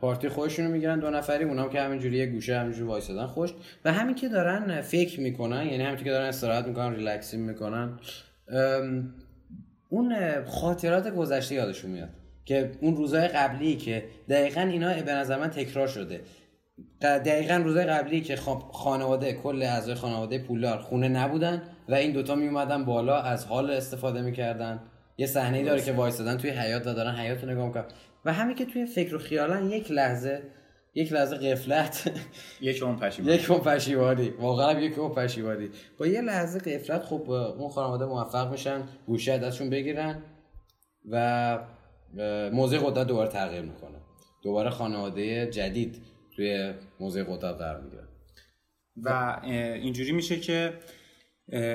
[0.00, 3.26] پارتی خودشونو می‌گیرن دو نفری اونام که همینجوری یه گوشه همینجوری وایسادن.
[3.26, 3.50] خوش
[3.84, 7.98] و همین که دارن فکر می‌کنن یعنی همین که دارن استراحت می‌کنن ریلکسی می‌کنن
[9.88, 10.14] اون
[10.44, 12.08] خاطرات گذشته یادشون میاد.
[12.46, 16.20] که اون روزهای قبلی که دقیقا اینا به نظر من تکرار شده.
[17.00, 18.36] دقیقا روزهای قبلی که
[18.72, 23.70] خانواده کل اعضای خانواده پولدار خونه نبودن و این دوتا می اومدن بالا از حال
[23.70, 24.82] استفاده می‌کردن.
[25.18, 27.84] یه صحنه داره که وایسادن توی حیات و دارن حیات رو نگاه می‌کنن.
[28.24, 30.42] و همین که توی فکر و خیالن یک لحظه
[30.94, 32.10] یک لحظه قفلت
[32.60, 33.34] یک اون پشیمانی.
[33.34, 34.28] یک اون پشیمانی.
[34.28, 35.68] واقعا یک اون پشیمانی.
[35.98, 40.22] با یه لحظه قفلت خب اون خانواده موفق میشن گوشه ازشون بگیرن
[41.10, 41.58] و
[42.52, 43.98] موضع قدرت دوباره تغییر می‌کنه.
[44.42, 46.02] دوباره خانواده جدید
[46.36, 48.02] توی موضع قدرت قرار می‌گیره.
[48.96, 50.72] و اینجوری میشه که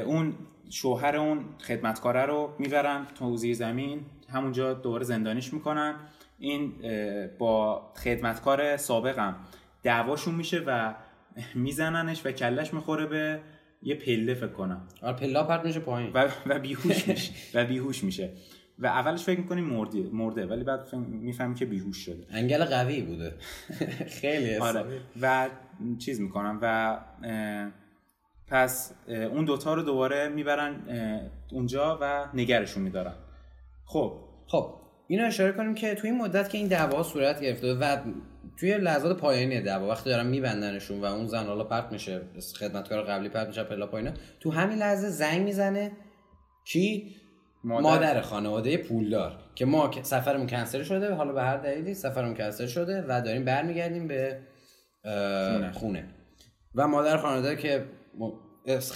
[0.05, 0.33] اون
[0.69, 5.95] شوهر اون خدمتکاره رو می‌برن تو زیر زمین همونجا دوباره زندانیش می‌کنن.
[6.39, 6.73] این
[7.37, 9.35] با خدمتکار سابقم
[9.83, 10.93] دعواشون میشه و
[11.55, 13.39] میزننش و کلش می‌خوره به
[13.83, 14.87] یه پله فکر کنم.
[15.01, 16.11] آره پلا پرت میشه پایین.
[16.13, 17.33] و و بیهوش میشه.
[17.53, 18.29] و بیهوش میشه.
[18.81, 22.25] و اولش فکر می‌کنیم مرده مرده ولی بعد می‌فهمی که بیهوش شده.
[22.29, 23.33] انگل قوی بوده.
[24.21, 24.85] خیلی آره.
[25.21, 25.49] و
[25.99, 26.97] چیز می‌کنم و
[28.47, 30.75] پس اون دوتا رو دوباره می‌برن
[31.51, 33.15] اونجا و نگرشون میدارن.
[33.85, 34.13] خب.
[34.47, 34.75] خب
[35.07, 37.97] اینو اشاره کنیم که توی این مدت که این دعوا صورت گرفته و
[38.59, 42.21] توی لحظات پایانی دعوا وقتی دارن میبندنشون و اون زن حالا پرت میشه
[42.59, 45.91] خدمتکار قبلی پرت میشه پلا پایینه تو همین لحظه زنگ می‌زنه.
[46.65, 47.15] کی؟
[47.63, 47.83] مادر.
[47.83, 53.05] مادر, خانواده پولدار که ما سفرمون کنسل شده حالا به هر دلیلی سفرمون کنسل شده
[53.07, 54.37] و داریم برمیگردیم به
[55.03, 55.71] خونه.
[55.71, 56.05] خونه
[56.75, 57.85] و مادر خانواده که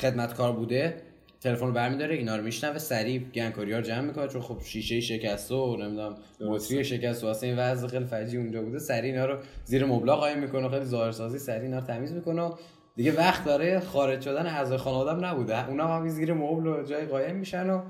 [0.02, 1.02] خدمتکار بوده
[1.42, 5.02] تلفن رو برمیداره اینا رو میشنوه سریع گنکاری ها رو جمع می‌کنه چون خب شیشه
[5.02, 9.26] شکسته و نمی‌دونم بطری شکسته و اصلا این وضع خیلی فجی اونجا بوده سریع اینا
[9.26, 12.52] رو زیر مبلا قایم می‌کنه خیلی ظاهرسازی سریع اینا رو تمیز می‌کنه
[12.96, 17.36] دیگه وقت داره خارج شدن اعضای خانواده نبوده اونا هم زیر مبل و جای قایم
[17.36, 17.82] میشن و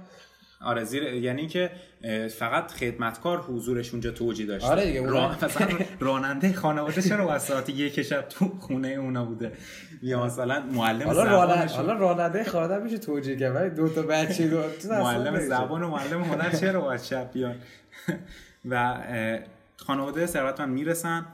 [0.66, 1.72] آره زیر یعنی که
[2.40, 4.68] فقط خدمتکار حضورش اونجا توجیه داشته.
[4.68, 5.30] آره دیگه، را...
[5.44, 5.68] مثلا
[6.00, 9.52] راننده خانواده چرا از ساعت یک شب تو خونه اونا بوده؟
[10.02, 14.48] یا مثلا معلم حالا راننده حالا راننده خانواده میشه توجیه کرد ولی دو تا بچه
[14.48, 15.40] دو معلم.
[15.40, 17.56] زبان و معلم هنر چرا باید شب بیان؟
[18.70, 18.98] و
[19.78, 21.26] خانواده ثروتمند می‌رسن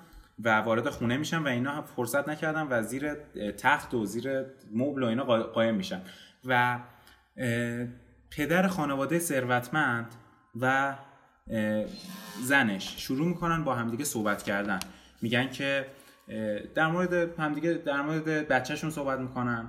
[0.43, 3.13] و وارد خونه میشن و اینا هم فرصت نکردن و زیر
[3.57, 6.01] تخت و زیر مبل و اینا قا- قایم میشن.
[6.45, 6.79] و
[8.31, 10.05] پدر خانواده ثروتمند
[10.61, 10.95] و
[12.43, 12.93] زنش.
[12.97, 14.79] شروع می‌کنن با همدیگه صحبت کردن.
[15.21, 15.85] میگن که
[16.75, 19.65] در مورد همدیگه در مورد بچهشون صحبت می‌کنن.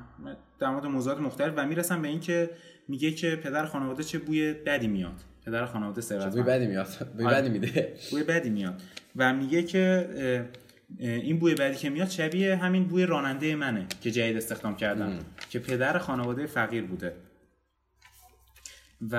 [0.58, 2.50] در مورد موضوعات مختلف و می‌رسن به اینکه
[2.88, 5.20] میگه که پدر خانواده چه بوی بدی میاد.
[5.46, 6.46] پدر خانواده بوی ثروتمند.
[6.46, 6.88] بدی میاد.
[7.16, 7.36] بوی آره.
[7.36, 7.94] بدی میده.
[8.10, 8.82] بوی بدی میاد.
[9.16, 10.08] و میگه که
[10.98, 15.18] این بوی بدی که میاد شبیه همین بوی راننده منه که جدید استخدام کردم.
[15.50, 17.14] که پدر خانواده فقیر بوده.
[19.11, 19.16] و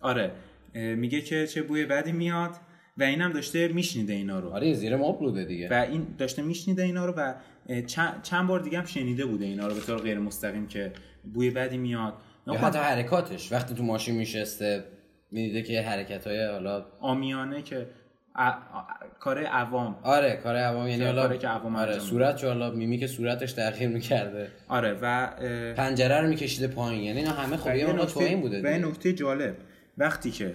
[0.00, 0.32] آره
[0.74, 2.50] میگه که چه بوی بدی میاد
[2.98, 4.50] و اینم داشته میشنیده اینا رو.
[4.50, 5.68] آره زیر مبل بوده دیگه.
[5.70, 7.34] و این داشته میشنیده اینا رو و
[8.22, 10.92] چند, بار دیگه هم شنیده بوده اینا رو به طور غیر مستقیم که
[11.34, 12.14] بوی بدی میاد.
[12.46, 13.52] یا حتی حرکاتش.
[13.52, 14.84] وقتی تو ماشین میشسته
[15.30, 17.86] می‌دیده که حرکت های حالا آمیانه که
[19.20, 19.96] کار عوام.
[20.02, 23.52] آره کار عوام یعنی حالا کاری که عوام آره صورت چو حالا میمی که صورتش
[23.52, 24.48] تغییر می‌کرده.
[24.68, 25.26] آره و
[25.76, 28.88] پنجره رو میکشیده پایین یعنی اینا همه خب یه نکته- توهین بوده و.
[28.88, 29.56] نکته جالب.
[29.98, 30.54] وقتی که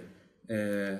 [0.49, 0.99] اه،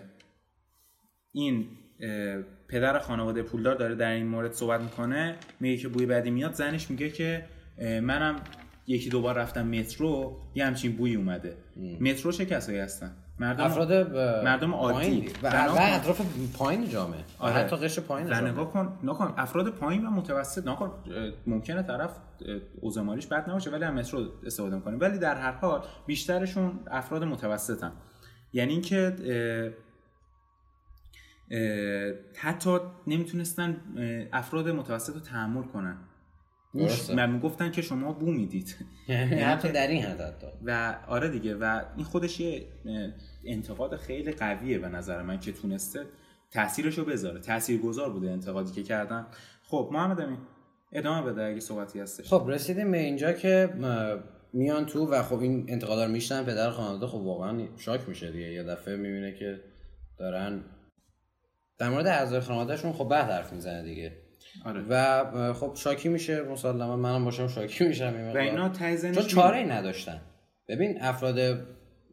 [1.32, 1.66] این
[2.02, 6.54] اه، پدر خانواده پولدار داره در این مورد صحبت می‌کنه میگه که بوی بدی میاد
[6.54, 7.46] زنش میگه که
[7.82, 8.36] منم
[8.88, 11.58] یکی دوبار رفتم مترو یه همچین بوی اومده.
[12.02, 15.30] مترو چه کسایی هستن؟ مردم افراد ب- مردم عادی.
[15.44, 15.48] و.
[15.80, 16.22] اطراف
[16.58, 17.24] پایین جامعه.
[17.40, 17.54] آره.
[17.54, 18.52] حتی قشر پایین جامعه.
[18.52, 19.00] نگاه کن.
[19.04, 20.68] نکن افراد پایین و متوسط.
[20.68, 20.92] نکن
[21.48, 22.12] ممکنه طرف
[23.04, 27.92] مالیش بد نباشه ولی هم مترو استفاده می‌کنه ولی در هر حال بیشترشون افراد متوسطن.
[28.54, 29.16] یعنی اینکه
[32.36, 32.78] حتی
[33.08, 33.78] نمی‌تونستن
[34.34, 35.98] افراد متوسط رو تحمل کنن.
[36.74, 37.16] درسته.
[37.16, 38.76] من می‌گفتن که شما بو می‌دید.
[39.10, 40.48] یعنی حتی در این حد حتی.
[40.66, 42.68] و آره دیگه و این خودش یه
[43.46, 46.06] انتقاد خیلی قویه به نظر من که تونسته
[46.52, 47.40] تاثیرشو بذاره.
[47.40, 49.28] تاثیرگذار بوده انتقادی که کردن.
[49.64, 50.38] خب محمد امین
[50.92, 52.28] ادامه بده اگه صحبتی هستش.
[52.34, 53.70] خب رسیدیم به اینجا که
[54.54, 57.08] میان تو و خب این انتقادا رو میشنن پدر خانواده.
[57.08, 58.54] خب واقعا شاک میشه دیگه.
[58.54, 59.60] یه دفعه می‌بینه که
[60.20, 60.64] دارن
[61.80, 64.27] در مورد اعضای خانوادهشون خب بعد حرف می‌زنه دیگه.
[64.66, 64.82] آره.
[64.90, 68.38] و خب شاکی میشه مسلما منم باشم شاکی میشم این و.
[68.38, 68.70] اینا
[69.14, 70.22] چون چاره ای نداشتن.
[70.68, 71.40] ببین افراد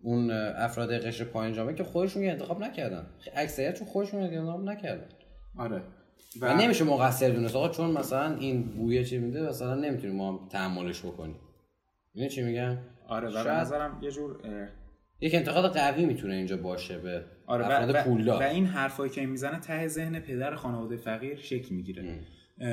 [0.03, 3.07] اون افراد قشر پایین جامعه که خودشون انتخاب نکردن.
[3.37, 5.07] اکثریتشون خودشون انتخاب نکردن.
[5.59, 5.83] آره.
[6.41, 7.57] و, نمیشه مقصر دونست.
[7.57, 11.37] آقا چون مثلا این بویه چی میده مثلا نمی‌تونیم ما هم تحملش بکنیم.
[12.15, 12.79] می‌دونی چی میگم؟
[13.09, 14.69] آره و به شاید- نظرم یه جور اه،
[15.21, 18.43] یک انتقاد قوی می‌تونه اینجا باشه به آره و, افراد و, پولدار.
[18.43, 22.19] و این حرفایی که می‌زنه ته ذهن پدر خانواده فقیر شکل می‌گیره.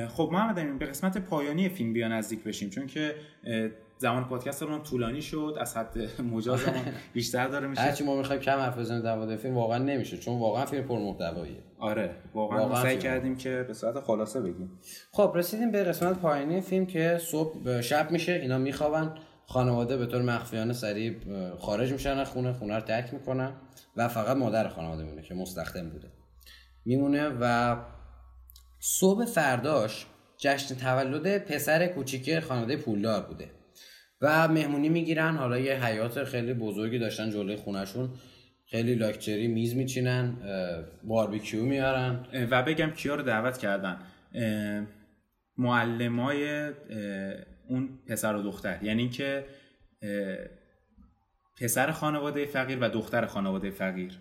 [0.08, 3.14] خب محمد امین به قسمت پایانی فیلم بیا نزدیک بشیم چون که
[3.98, 5.98] زمان پادکست رو طولانی شد از حد
[6.32, 7.82] مجازمون بیشتر داره میشه.
[7.82, 11.56] هرچی ما می‌خوایم کم حرف بزنیم در مورد فیلم واقعا نمیشه چون واقعا فیلم پرمحتواییه.
[11.78, 12.98] آره واقعا, واقعا سعی.
[12.98, 14.70] کردیم که به صورت خلاصه بگیم.
[15.12, 19.14] خب رسیدیم به قسمت پایانی فیلم که صبح شب میشه اینا میخوابن.
[19.46, 21.16] خانواده به طور مخفیانه سریع
[21.60, 23.52] خارج میشن از خونه خونه رو ترک می‌کنن
[23.96, 26.08] و فقط مادر خانواده میمونه که مستخدم بوده.
[26.84, 27.76] میمونه و
[28.80, 30.06] صبح فرداش
[30.38, 33.50] جشن تولد پسر کوچیک خانواده پولدار بوده.
[34.20, 38.10] و مهمونی می‌گیرن حالا یه حیات خیلی بزرگی داشتن جلوی خونشون
[38.66, 40.36] خیلی لاکچری میز میچینن
[41.04, 43.98] باربیکیو میارن و بگم کیا رو دعوت کردن.
[45.58, 46.70] معلمای
[47.72, 48.82] اون پسر و دختر.
[48.82, 49.44] یعنی که
[51.60, 54.18] پسر خانواده فقیر و دختر خانواده فقیر.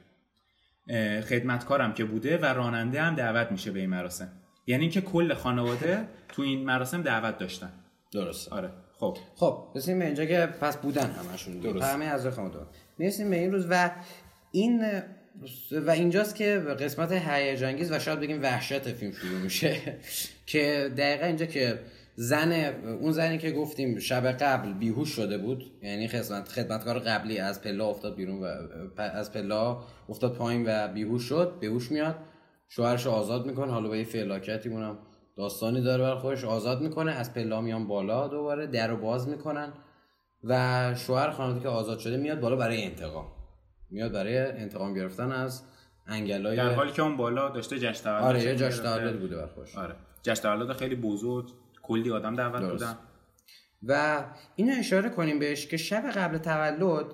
[1.29, 4.31] خدمتکارم که بوده و راننده هم دعوت میشه به این مراسم.
[4.67, 7.71] یعنی که کل خانواده تو این مراسم دعوت داشتن.
[8.11, 9.17] درست آره خب.
[9.35, 11.85] خب رسیم به اینجا که پس بودن همشون درست.
[11.85, 12.65] همه از خانواده.
[12.97, 13.91] می‌رسیم به این روز و
[14.51, 15.01] این
[15.71, 19.97] و اینجاست که قسمت هیجان انگیز و شاید بگیم وحشت فیلم شروع میشه.
[20.45, 21.79] که دقیقا اینجا که
[22.15, 22.51] زن
[23.01, 27.87] اون زنی که گفتیم شب قبل بیهوش شده بود یعنی خدمت خدمتکار قبلی از پلا
[27.87, 28.45] افتاد بیرون و
[28.97, 32.15] از پلا افتاد پایین و بیهوش شد بیهوش میاد.
[32.69, 34.97] شوهرش آزاد می‌کنه حالا با یه فعلاکتی اونم
[35.37, 39.73] داستانی داره بر خودش آزاد می‌کنه از پلا میان بالا دوباره در رو باز می‌کنن
[40.43, 43.25] و شوهر خانواده که آزاد شده میاد بالا برای انتقام.
[43.89, 45.63] میاد برای انتقام گرفتن از
[46.07, 48.83] انگلای در حالی که اون بالا داشته جشن تولد آره جشن.
[48.83, 49.75] تولد بوده بر خودش.
[49.77, 49.95] آره.
[50.21, 51.51] جشن تولد خیلی بزرگ.
[51.91, 52.71] کلی آدم دعوت.
[52.71, 52.95] بودن.
[53.87, 54.23] و
[54.55, 57.05] اینو اشاره کنیم بهش که شب قبل تولد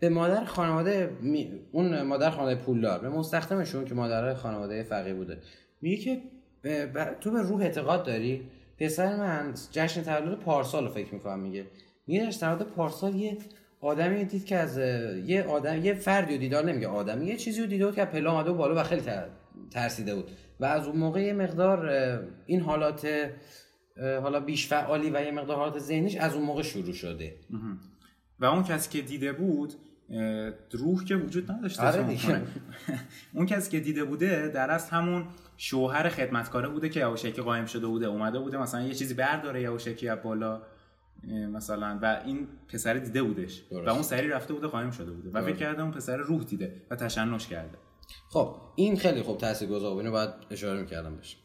[0.00, 5.38] به مادر خانواده می- اون مادر خانواده پولدار به مستخدمشون که مادر خانواده فقیر بوده.
[5.82, 6.22] میگه که
[6.64, 11.64] ب- تو به روح اعتقاد داری؟ پسر من جشن تولد پارسال رو فکر می‌کنم میگه.
[12.06, 13.38] میگه جشن تولد پارسال یه
[13.80, 14.78] آدمی دید که از
[15.26, 17.22] یه آدم یه فردی رو دیدار نمیگه آدم.
[17.22, 19.28] یه چیزی رو دیده بود که پله آمده بود بالا و خیلی تر-
[19.70, 20.30] ترسیده بود.
[20.60, 21.90] و از اون موقع یه مقدار
[22.46, 23.30] این حالات
[23.96, 27.36] حالا بیش فعالی و یه مقدار حالات ذهنیش از اون موقع شروع شده.
[28.40, 29.74] و اون کسی که دیده بود
[30.72, 32.18] روح که وجود نداشته آره.
[33.34, 35.24] اون کسی که دیده بوده در از همون
[35.56, 40.08] شوهر خدمتکاره بوده که یواشکی قایم شده بوده اومده بوده مثلا یه چیزی برداره یواشکی
[40.08, 40.62] از بالا
[41.52, 41.98] مثلا.
[42.02, 43.58] و این پسر دیده بودش.
[43.58, 43.88] درست.
[43.88, 45.30] و اون سری رفته بوده قایم شده بوده.
[45.30, 45.56] و فکر.
[45.56, 47.78] کرده اون پسر روح دیده و تشنج کرده.
[48.30, 51.36] خب این خیلی خوب تاثیرگذار بود اینو باید اشاره می‌کردم بهش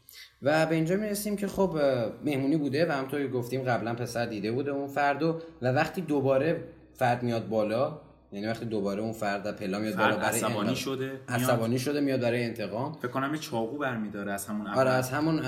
[0.42, 1.78] و به اینجا می‌رسیم که خب
[2.24, 6.64] مهمونی بوده و همونطور که گفتیم قبلا پسر دیده بوده اون فردو و وقتی دوباره
[6.94, 8.00] فرد میاد بالا
[8.32, 10.74] یعنی وقتی دوباره اون فرد پلا میاد بالا فرد برای عصبانی انتقام.
[10.74, 11.20] شده میاد.
[11.28, 15.10] عصبانی شده میاد برای انتقام فکر کنم یه چاقو برمیداره از همون اول آره از
[15.10, 15.42] همون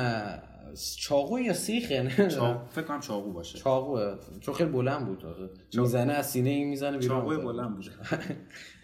[1.01, 3.59] چاقو یا سیخه نه چاقو فکر کنم چاقو باشه.
[3.59, 4.15] چاقوه.
[4.41, 5.27] چون خیلی بلند بود.
[5.27, 7.19] آخه می‌زنه از سینه این می‌زنه بیرون.
[7.19, 7.43] افتاد.
[7.45, 7.91] بلند بوده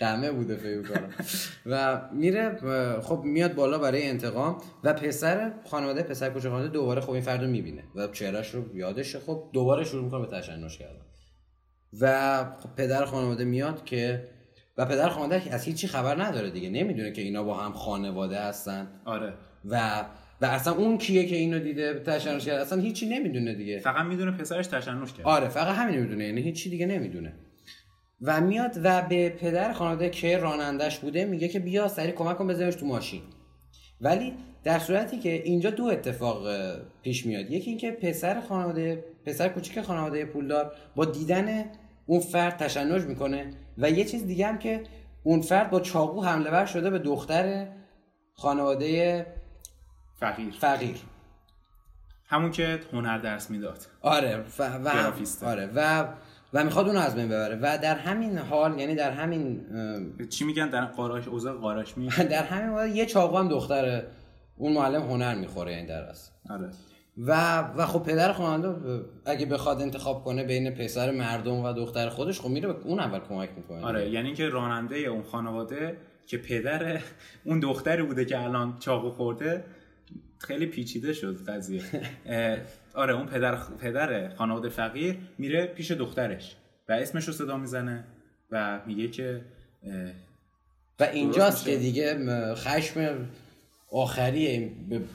[0.01, 1.11] قمه بوده فکر کنم
[1.67, 2.59] و میره
[3.01, 7.41] خب میاد بالا برای انتقام و پسر خانواده پسر کوچه خانواده دوباره خب این فرد
[7.41, 9.19] رو می‌بینه و چهرش رو یادشه.
[9.19, 11.05] خب دوباره شروع می‌کنه به تشنج کردن.
[12.01, 14.29] و خب پدر خانواده میاد که
[14.77, 16.71] و پدر خانواده از هیچی خبر نداره دیگه.
[16.71, 19.01] نمی‌دونه که اینا با هم خانواده هستن.
[19.05, 19.35] آره.
[19.65, 20.05] و
[20.41, 23.79] و اصلا اون کیه که اینو دیده تشنج کرد؟ اصلا هیچی نمی‌دونه دیگه.
[23.79, 26.25] فقط می‌دونه پسرش تشنج کرده آره فقط همین می‌دونه.
[26.25, 27.33] یعنی هیچی دیگه نمی‌دونه.
[28.23, 32.47] و میاد و به پدر خانواده که رانندش بوده میگه که بیا سریع کمک کن
[32.47, 33.23] بذارش تو ماشین.
[34.01, 34.33] ولی
[34.65, 36.47] در صورتی که اینجا دو اتفاق
[37.03, 37.51] پیش میاد.
[37.51, 41.65] یکی اینکه پسر خانواده پسر کوچیک خانواده پولدار با دیدن
[42.07, 44.83] اون فرد تشنج می‌کنه و یه چیز دیگه هم که
[45.23, 47.67] اون فرد با چاقو حمله ور شده به دختر
[48.35, 49.27] خانواده
[50.21, 50.55] فقیر.
[50.61, 50.97] فقیر.
[52.27, 53.87] همون که هنر درس می‌داد.
[54.01, 55.47] آره و, و گرافیسته.
[55.47, 55.71] آره.
[55.75, 56.05] و
[56.53, 57.59] و می‌خواد اونو از بین ببره.
[57.63, 59.67] و در همین حال یعنی در همین
[60.29, 64.03] چی میگن؟ در قاراش اوضاع قاراش می در همین حال یه چاقو هم دختر
[64.57, 66.71] اون معلم هنر می‌خوره این در است آره.
[67.19, 72.41] و و خب پدر خواننده اگه بخواد انتخاب کنه بین پسر مردم و دختر خودش
[72.41, 73.85] خب میره اون اول کمک می‌کنه.
[73.87, 75.97] آره یعنی که راننده اون خانواده
[76.27, 77.01] که پدر
[77.45, 79.65] اون دختری بوده که الان چاقو خورده
[80.39, 81.83] خیلی پیچیده شد قضیه.
[82.95, 86.57] آره اون پدر پدر خانواده فقیر میره پیش دخترش
[86.89, 88.05] و اسمش رو صدا می‌زنه
[88.51, 89.41] و میگه که
[91.01, 91.65] و اینجاست.
[91.65, 92.19] که دیگه
[92.55, 93.27] خشم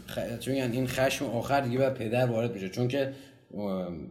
[0.07, 2.69] خ- چون یعنی این خشم آخر دیگه به پدر وارد میشه.
[2.69, 3.13] چون که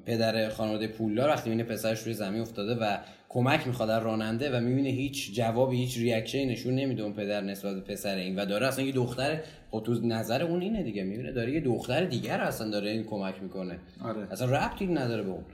[0.07, 2.99] پدر خانواده پولدار وقتی می‌بینه پسرش روی زمین افتاده و
[3.29, 7.75] کمک می‌خواد از راننده و می‌بینه هیچ جوابی هیچ ریاکشنی نشون نمیده اون پدر نسبت
[7.75, 8.37] به پسر این.
[8.37, 9.41] و داره اصلا یه دختر
[9.73, 13.43] خب تو نظر اون اینه دیگه می‌بینه داره یه دختر دیگر اصلا داره این کمک
[13.43, 13.79] می‌کنه.
[14.05, 14.29] آره.
[14.31, 15.45] اصلا ربطی نداره به اون.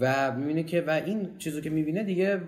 [0.00, 2.40] و می‌بینه که و این چیزو که می‌بینه دیگه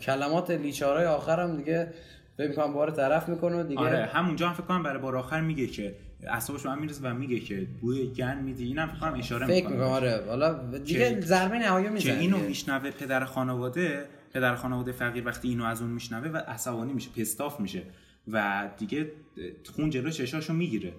[0.00, 1.88] کلمات لیچارای آخر هم دیگه
[2.36, 3.80] فکر می‌کنم بار طرف می‌کنه دیگه.
[3.80, 7.14] آره همونجا هم فکر کنم برای بار آخر میگه که اعصابش به هم می‌رسه و
[7.14, 8.64] میگه که بوی گن میدی.
[8.64, 10.20] اینم فکر کنم اشاره فکر می‌کنم آره.
[10.28, 12.48] حالا دیگه که- ضربه نهایی که می‌زنه اینو دیگه.
[12.48, 14.04] میشنوه پدر خانواده
[14.34, 17.82] پدر خانواده فقیر وقتی اینو از اون میشنوه و عصبانی میشه پستاف میشه.
[18.28, 19.12] و دیگه
[19.76, 20.92] خون جلو چشاشو می‌گیره.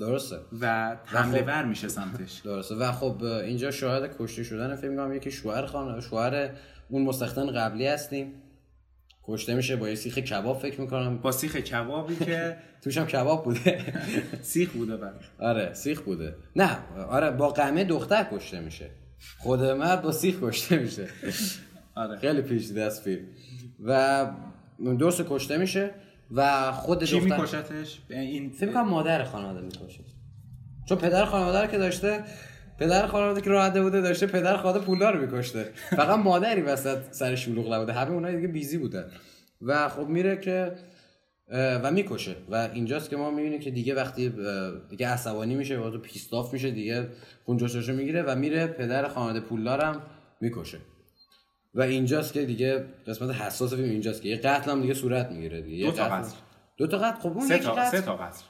[0.00, 0.36] درسته.
[0.60, 2.40] و حمله خب- ور میشه سمتش.
[2.44, 2.74] درسته.
[2.74, 6.50] و خب اینجا شاهد کشته شدن فکر می‌کنم یکی شوهر خان شوهر
[6.88, 8.32] اون مستخدم قبلی هستیم.
[9.26, 11.18] کشته میشه با یه سیخ کباب فکر می‌کنم.
[11.18, 13.94] با سیخ کبابی که توش هم کباب بوده.
[14.42, 16.36] سیخ بوده بر آره سیخ بوده.
[16.56, 18.90] نه آره با قمه دختر کشته میشه.
[19.38, 21.08] خود مرد با سیخ کشته میشه.
[21.94, 22.18] آره.
[22.18, 23.24] خیلی پیچیده است فیلم.
[23.84, 24.26] و
[24.98, 25.90] درست کشته میشه.
[26.30, 30.04] و خود کی دختر میکشتش؟ این فکر کنم مادر خانواده می‌کشه.
[30.88, 32.24] چون پدر خانواده رو که داشته
[32.78, 35.70] پدر خانواده که راحته بوده داشته پدر خانواده پولدار میکشته.
[35.90, 37.92] فقط مادری وسط سر شلوغ نبوده.
[37.92, 39.04] همه اونها دیگه بیزی بودن.
[39.60, 40.72] و خب میره که
[41.52, 42.36] و می‌کشه.
[42.50, 44.32] و اینجاست که ما می‌بینیم که دیگه وقتی
[44.90, 47.08] دیگه عصبانی میشه و تو پیستاف میشه دیگه
[47.44, 50.02] خون جوششو می‌گیره و میره پدر خانواده پولدارم
[50.40, 50.78] می‌کشه.
[51.74, 55.62] و اینجاست که دیگه قسمت حساس فیلم اینجاست که یه قتل هم دیگه صورت می‌گیره
[55.62, 55.86] دیگه.
[55.86, 56.36] دو تا قتل-.
[56.76, 57.20] دو تا قتل.
[57.20, 57.90] خب اون سه یکی تا قتل.
[57.90, 58.42] سه تا قتل.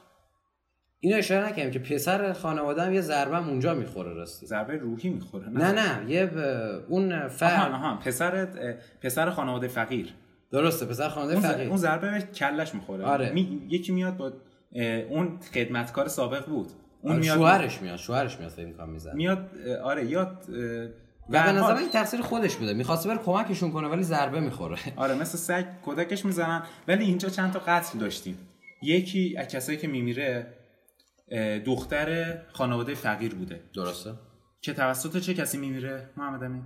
[0.99, 4.45] اینو اشاره نکنیم که پسر خانواده هم یه ضربه هم اونجا می‌خوره راستی.
[4.45, 6.37] ضربه روحی می‌خوره نه؟ نه یه ب...
[6.89, 7.95] اون آها فرد آها.
[7.95, 8.47] پسر
[9.01, 10.13] پسر خانواده فقیر.
[10.51, 10.85] درسته.
[10.85, 11.67] پسر خانواده اون, فقیر.
[11.67, 13.03] اون ضربه به کلش می‌خوره.
[13.03, 13.31] آره.
[13.31, 13.61] می...
[13.69, 14.33] یکی میاد با
[15.09, 16.67] اون خدمتکار سابق بود.
[17.01, 17.97] اون آره، میاد شوهرش میاد.
[17.97, 19.15] شوهرش میاد فکر می‌کنم می‌زنه.
[19.15, 19.49] میاد
[19.83, 20.45] آره یاد
[21.29, 22.73] و به نظر این تقصیر خودش بوده.
[22.73, 24.77] می‌خواسته بره کمکشون کنه ولی ضربه می‌خوره.
[24.95, 26.63] آره مثل سگ کودکش می‌زنن.
[26.87, 28.37] ولی اینجا چند تا قتل داشتیم.
[28.81, 30.47] یکی از کسایی که میمیره
[31.65, 33.59] دختر خانواده فقیر بوده.
[33.75, 34.13] درسته.
[34.61, 36.63] که توسط چه کسی میمیره؟ محمد امین.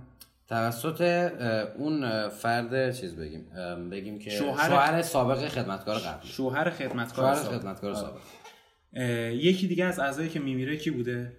[0.48, 1.30] توسط
[1.78, 3.46] اون فرد چیز بگیم
[3.90, 7.58] بگیم که شوهر- شوهر, سابق خدمتکار قبلی شوهر خدمتکار شوهر سابق.
[7.58, 8.00] خدمتکار آره.
[8.00, 8.20] سابق.
[9.34, 11.32] یکی دیگه از اعضایی که میمیره کی بوده؟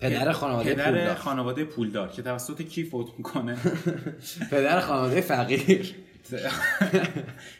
[0.00, 1.14] پدر خانواده پدر پولدار.
[1.14, 3.56] خانواده پولدار که توسط کی فوت می‌کنه؟
[4.50, 5.94] پدر خانواده فقیر.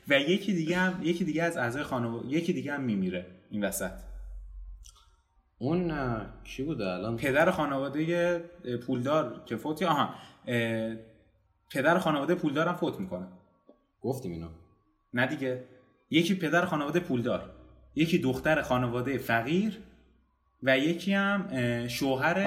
[0.09, 3.91] و یکی دیگه هم یکی دیگه از اعضای خانواده یکی دیگه هم میمیره این وسط.
[5.59, 5.93] اون
[6.45, 8.39] کی بوده الان؟ پدر خانواده
[8.87, 10.15] پولدار که فوت آها
[10.47, 10.95] اه،
[11.71, 13.27] پدر خانواده پولدار هم فوت می‌کنه.
[14.01, 14.49] گفتیم اینو.
[15.15, 15.65] نه دیگه.
[16.11, 17.51] یکی پدر خانواده پولدار.
[17.95, 19.79] یکی دختر خانواده فقیر.
[20.63, 21.49] و یکی هم
[21.89, 22.45] شوهر.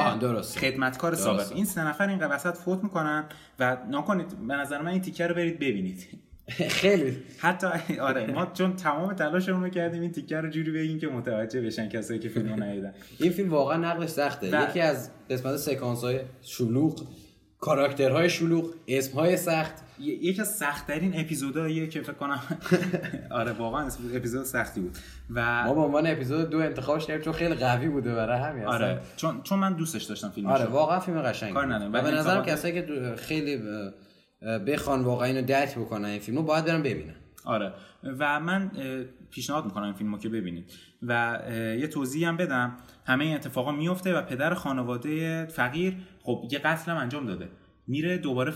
[0.59, 1.55] خدمتکار سابق درسته.
[1.55, 3.25] این سه نفر این وسط فوت می‌کنن
[3.59, 6.07] و نکنید به نظر من این تیکه رو برید ببینید.
[6.69, 7.17] خیلی.
[7.37, 7.67] حتی
[8.01, 11.89] آره ما چون تمام تلاشمون رو کردیم این تیکه رو جوری بگیم که متوجه بشن
[11.89, 12.93] کسایی که فیلمو ندیدن.
[13.19, 14.59] این فیلم واقعا نقلش سخته.
[14.59, 17.07] و- یکی از قسمت سکانس های شلوغ
[17.59, 19.73] کاراکترهای شلوغ اسم های سخت.
[19.99, 22.39] یکی از سختترین اپیزوداییه که فکر کنم
[23.39, 24.97] آره واقعا اپیزود سختی بود
[25.33, 28.65] و ما به عنوان اپیزود دو انتخابش کردیم چون خیلی قوی بوده برای همین.
[28.65, 30.65] آره چون چون من دوستش داشتم فیلمش آره.
[30.65, 31.73] واقعا فیلم قشنگی کار.
[31.73, 31.93] ندارم.
[31.93, 33.61] و به نظرم کسایی که خیلی
[34.67, 37.15] بخوان واقعا اینو درک بکنن این فیلمو باید برن ببینن
[37.45, 37.73] آره
[38.03, 38.71] و من
[39.31, 40.71] پیشنهاد می‌کنم این فیلمو که ببینید
[41.01, 41.39] و
[41.79, 46.91] یه توضیح هم بدم همه این اتفاقا میفته و پدر خانواده فقیر خب یه قتل
[46.91, 47.49] هم انجام داده
[47.87, 48.51] میره دوباره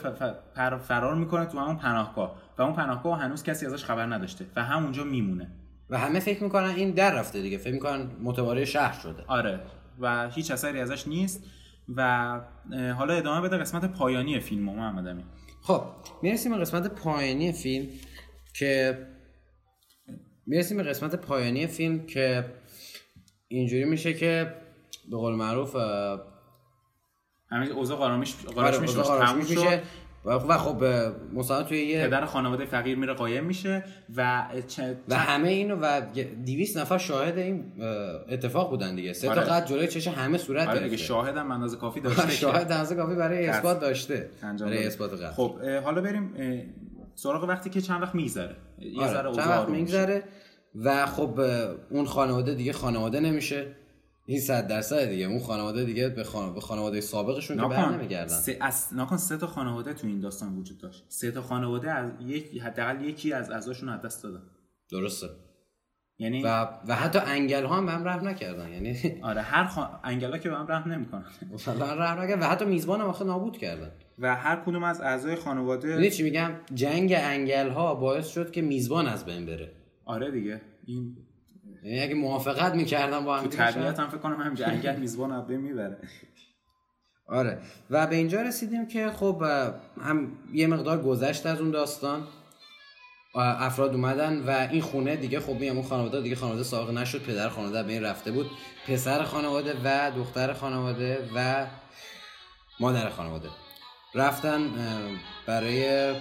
[0.77, 2.41] فرار می‌کنه تو همون پناهگاه.
[2.57, 4.45] و اون پناهگاه هنوز کسی ازش خبر نداشته.
[4.55, 5.51] و همونجا میمونه.
[5.89, 7.57] و همه فکر می‌کنن این در رفته دیگه.
[7.57, 9.23] فکر می‌کنن متواری شهر شده.
[9.27, 9.59] آره.
[9.99, 11.43] و هیچ اثری ازش نیست.
[11.95, 12.41] و
[12.97, 15.25] حالا ادامه بده قسمت پایانی فیلمو محمد امین.
[15.61, 15.83] خب
[16.21, 17.87] می‌رسیم به قسمت پایانی فیلم
[18.53, 18.97] که
[20.45, 22.45] می‌رسیم به قسمت پایانی فیلم که
[23.47, 24.53] اینجوری میشه که
[25.11, 25.75] به قول معروف
[27.51, 29.81] همین اوضاع قرامیش آره، قرامیش اوضاع تموم میشه.
[30.25, 30.83] و خب- خب
[31.33, 33.83] مثلا توی یه پدر خانواده فقیر میره قایم میشه
[34.15, 36.01] و چه- و همه اینو و
[36.45, 37.63] 200 نفر شاهد این
[38.29, 39.13] اتفاق بودن دیگه.
[39.13, 39.41] سه تا آره.
[39.41, 41.05] قد جلوی چش همه صورت آره دیگه گرفته.
[41.05, 44.29] شاهدم اندازه کافی داشته شاهد اندازه کافی برای اثبات داشته.
[44.41, 44.87] برای.
[44.87, 45.31] اثبات قتل.
[45.31, 46.33] خب حالا بریم
[47.15, 48.55] سراغ وقتی که چند وقت میگذره.
[48.79, 49.81] یه آره، ذره چند اوضاع وقت میشه.
[49.81, 50.23] میگذره
[50.75, 51.39] و خب
[51.89, 53.65] اون خانواده دیگه خانواده نمیشه.
[54.29, 55.25] این صد درصد دیگه.
[55.25, 56.53] اون خانواده دیگه به, خان...
[56.53, 60.19] به خانواده سابقشون که بر ناکن نمیگردن سه از ناکن سه تا خانواده تو این
[60.19, 61.05] داستان وجود داشت.
[61.07, 64.41] سه تا خانواده از یک حداقل یکی از اعضاشون از دست دادن.
[64.91, 65.27] درسته.
[66.19, 68.69] یعنی و و حتی انگل ها هم به هم رحم نکردن.
[68.69, 69.99] یعنی آره هر خا...
[70.03, 71.25] انگلا که به هم رحم نمی‌کنن.
[71.79, 72.43] رحم نکردن.
[72.43, 73.91] و حتی میزبان هم آخه نابود کردن.
[74.19, 78.61] و هر کدوم از اعضای خانواده می‌دونی چی میگم؟ جنگ انگل ها باعث شد که
[78.61, 79.71] میزبان از بین بره.
[80.05, 80.61] آره دیگه.
[80.85, 81.17] این
[81.83, 85.59] یعنی اگه موافقت می‌کردن با هم تو طبیعت هم فکر کنم همینجا انگل میزبان بین
[85.61, 85.97] می‌بره.
[87.27, 87.59] آره.
[87.89, 89.43] و به اینجا رسیدیم که خب
[90.01, 92.27] هم یه مقدار گذشت از اون داستان.
[93.35, 97.23] افراد اومدن و این خونه دیگه خب میگم اون خانواده دیگه خانواده سابق نشد.
[97.23, 98.49] پدر خانواده به این رفته بود.
[98.87, 101.65] پسر خانواده و دختر خانواده و
[102.79, 103.49] مادر خانواده.
[104.15, 104.69] رفتن
[105.45, 106.13] برای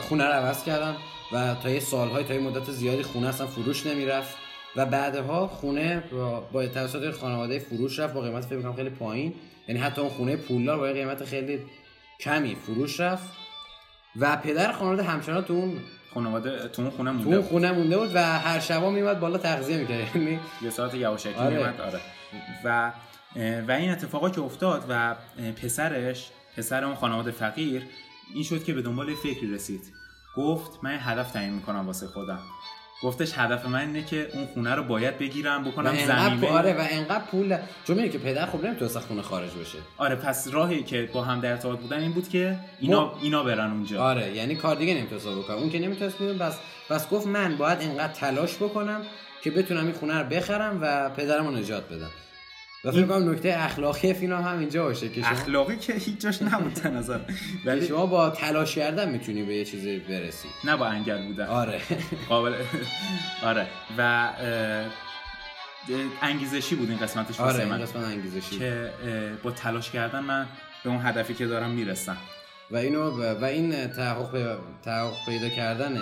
[0.00, 0.96] خونه رو عوض کردن
[1.32, 4.36] و تا یه سالهای تا یه مدت زیادی خونه اصلا فروش نمی‌رفت.
[4.76, 9.34] و بعدها خونه با, با توسط خانواده فروش رفت با قیمت فکر کنم خیلی پایین.
[9.68, 11.58] یعنی حتی اون خونه پولدار با قیمت خیلی
[12.20, 13.28] کمی فروش رفت.
[14.16, 15.76] و پدر خانواده همچنان تو اون
[16.14, 17.50] خانواده تو اون خونه تو مونده اون بود.
[17.50, 20.16] خونه مونده بود و هر شبا میومد بالا تغذیه می‌کرد.
[20.16, 21.56] یعنی یه ساعت یواشکی آره.
[21.56, 22.00] میومد آره.
[22.64, 22.92] و
[23.68, 25.16] و این اتفاقا که افتاد و
[25.62, 27.82] پسرش پسر اون خانواده فقیر
[28.34, 29.92] این شد که به دنبال فکری رسید.
[30.36, 32.40] گفت من هدف تعیین می‌کنم واسه خودم.
[33.02, 37.24] گفتش هدف من اینه که اون خونه رو باید بگیرم بکنم زمین آره و انقدر
[37.24, 39.78] پول چون میگه که پدر خب نمی‌تونه خونه خارج بشه.
[39.98, 43.10] آره پس راهی که با هم در ارتباط بودن این بود که اینا م...
[43.22, 44.02] اینا برن اونجا.
[44.02, 45.56] آره یعنی کار دیگه نمی‌تونه بکنه.
[45.56, 46.58] اون که نمی‌تونه بس
[46.90, 49.02] بس گفت من باید انقدر تلاش بکنم
[49.42, 52.10] که بتونم این خونه رو بخرم و پدرم رو نجات بدم.
[52.84, 56.42] و فکر کنم نکته اخلاقی فیلم هم اینجا باشه که شما اخلاقی که هیچ جاش
[56.42, 57.18] نبود نظر
[57.64, 60.48] ولی شما با تلاش کردن می‌تونی به یه چیزی برسی.
[60.64, 61.46] نه با انگل بودن.
[61.46, 61.80] آره.
[62.28, 62.54] قابل
[63.42, 63.66] آره.
[63.98, 64.30] و
[66.22, 68.90] انگیزشی بود این قسمتش آره این قسمت انگیزشی که
[69.42, 70.46] با تلاش کردن من
[70.84, 72.16] به اون هدفی که دارم می‌رسم.
[72.70, 73.10] و اینو
[73.40, 76.00] و این تحقق تحقق پیدا کردنه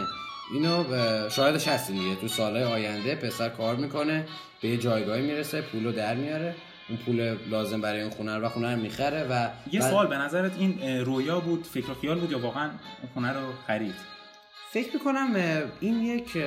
[0.55, 0.85] اینو
[1.31, 2.17] شاهدش هستیم دیگه.
[2.17, 4.27] تو سالهای آینده پسر کار می‌کنه
[4.63, 6.55] به یه جایگاهی می‌رسه پولو در میاره.
[6.89, 10.17] اون پول لازم برای اون خونه رو و خونه رو می‌خره و یه سوال به
[10.17, 13.95] نظرت این رویا بود فکر و خیال بود یا واقعا اون خونه رو خرید؟
[14.73, 15.37] فکر می‌کنم
[15.81, 16.39] این یک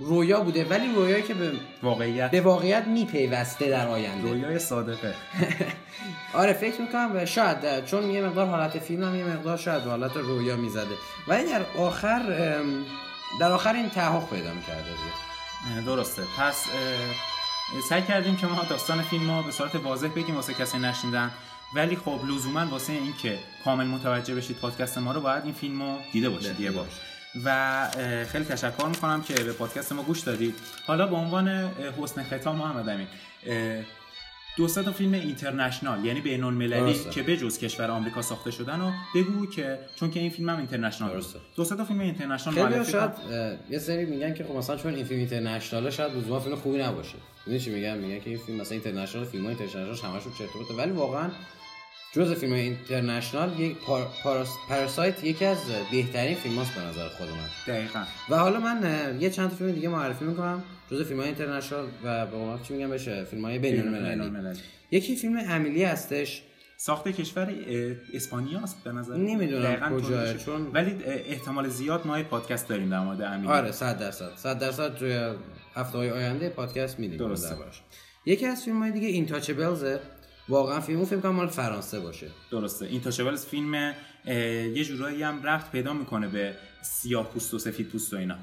[0.00, 2.30] رویا بوده ولی رویایی که به واقعیت.
[2.30, 4.30] به واقعیت میپیوسته در آینده.
[4.30, 5.14] رویای صادقه.
[6.34, 10.56] آره فکر می‌کنم شاید چون یه مقدار حالت فیلم هم یه مقدار شاید حالت رویا
[10.56, 10.94] می‌زده.
[11.28, 12.22] ولی در آخر
[13.40, 15.84] در آخر این تحقق پیدا می‌کرده.
[15.86, 16.22] درسته.
[16.38, 16.64] پس
[17.88, 21.30] سعی کردیم که ما داستان فیلم ها به صورت واضح بگیم واسه کسی نشیندن
[21.74, 25.98] ولی خب لزوما واسه اینکه کامل متوجه بشید پادکست ما رو باید این فیلم رو
[26.12, 26.86] دیده باشید یه بار.
[27.44, 27.88] و
[28.32, 30.54] خیلی تشکر می‌کنم که به پادکست ما گوش دادید.
[30.86, 31.48] حالا به عنوان
[32.02, 33.06] حسن ختام محمد امین
[34.56, 38.92] دو تا فیلم اینترنشنال یعنی بین المللی که به جز کشور آمریکا ساخته شدن و
[39.14, 41.22] بگو که چون که این فیلم هم اینترنشنال
[41.56, 43.10] دو تا فیلم اینترنشنال خیلی شاید
[43.70, 47.14] یه سری میگن که خب مثلا چون این فیلم اینترنشنال شاید لزوما فیلم خوبی نباشه.
[47.46, 50.92] می‌دونی چی میگن میگن که این فیلم مثلا اینترنشنال فیلم های اینترنشنال همشون چرت ولی
[50.92, 51.30] واقعا
[52.12, 53.76] جز فیلم اینترنشنال یک
[54.68, 55.58] پاراسایت یکی از
[55.92, 58.02] بهترین فیلم هاست به نظر خود من دقیقا.
[58.30, 60.62] و حالا من یه چند تا فیلم دیگه معرفی می‌کنم.
[60.90, 64.58] جز فیلم های اینترنشنال و به قول چی میگم بشه فیلم های بین المللی.
[64.90, 66.42] یکی فیلم امیلی هستش.
[66.76, 67.54] ساخت کشور
[68.14, 73.22] اسپانیا است به نظر نمی‌دونم کجا چون ولی احتمال زیاد ما پادکست داریم در مورد
[73.22, 73.52] امیلی.
[73.52, 74.30] آره 100 درصد.
[74.36, 75.34] 100 درصد توی
[75.74, 77.18] هفته های آینده پادکست میدیم.
[77.18, 77.56] درسته.
[78.26, 79.84] یکی از فیلم های دیگه اینتاچبلز
[80.48, 82.26] واقعا فیلم اون فیلم کنم مال فرانسه باشه.
[82.50, 82.86] درسته.
[82.86, 83.94] این تاشبلز فیلم
[84.74, 88.36] یه جورایی هم رفت پیدا می‌کنه به سیاه پوست و سفید پوست و اینا.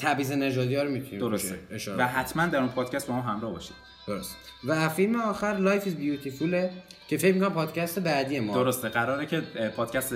[0.00, 1.58] تبعیض نژادی ها رو می‌تونیم درسته.
[1.98, 3.76] و حتما در اون پادکست با ما همراه باشید.
[4.06, 4.36] درست.
[4.64, 6.70] و فیلم آخر Life Is Beautiful ه
[7.08, 8.54] که فکر می‌کنم پادکست بعدی ما.
[8.54, 8.88] درسته.
[8.88, 9.40] قراره که
[9.76, 10.14] پادکست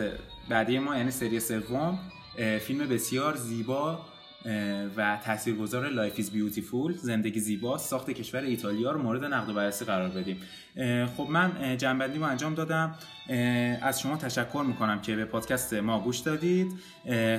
[0.48, 1.98] بعدی ما یعنی سری سوم
[2.60, 4.06] فیلم بسیار زیبا
[4.96, 9.84] و تاثیرگذار Life Is Beautiful زندگی زیبا ساخت کشور ایتالیا رو مورد نقد و بررسی
[9.84, 10.40] قرار بدیم.
[11.16, 12.94] خب من جمع‌بندی رو انجام دادم.
[13.82, 16.72] از شما تشکر می‌کنم که به پادکست ما گوش دادید.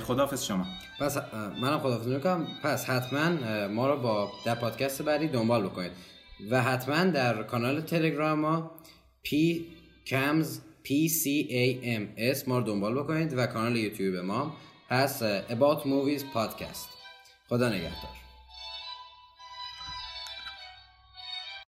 [0.01, 0.65] خداحافظ شما.
[0.99, 1.17] پس
[1.61, 2.47] منم خداحافظ می‌کنم.
[2.63, 3.29] پس حتما
[3.67, 5.91] ما رو با در پادکست بعدی دنبال بکنید.
[6.51, 8.71] و حتما در کانال تلگرام ما
[9.23, 9.65] پی
[10.07, 13.37] کمز پی سی ای ام اس ما رو دنبال بکنید.
[13.37, 14.55] و کانال یوتیوب ما
[14.89, 16.89] هست About Movies Podcast
[17.49, 18.24] خدا نگهدار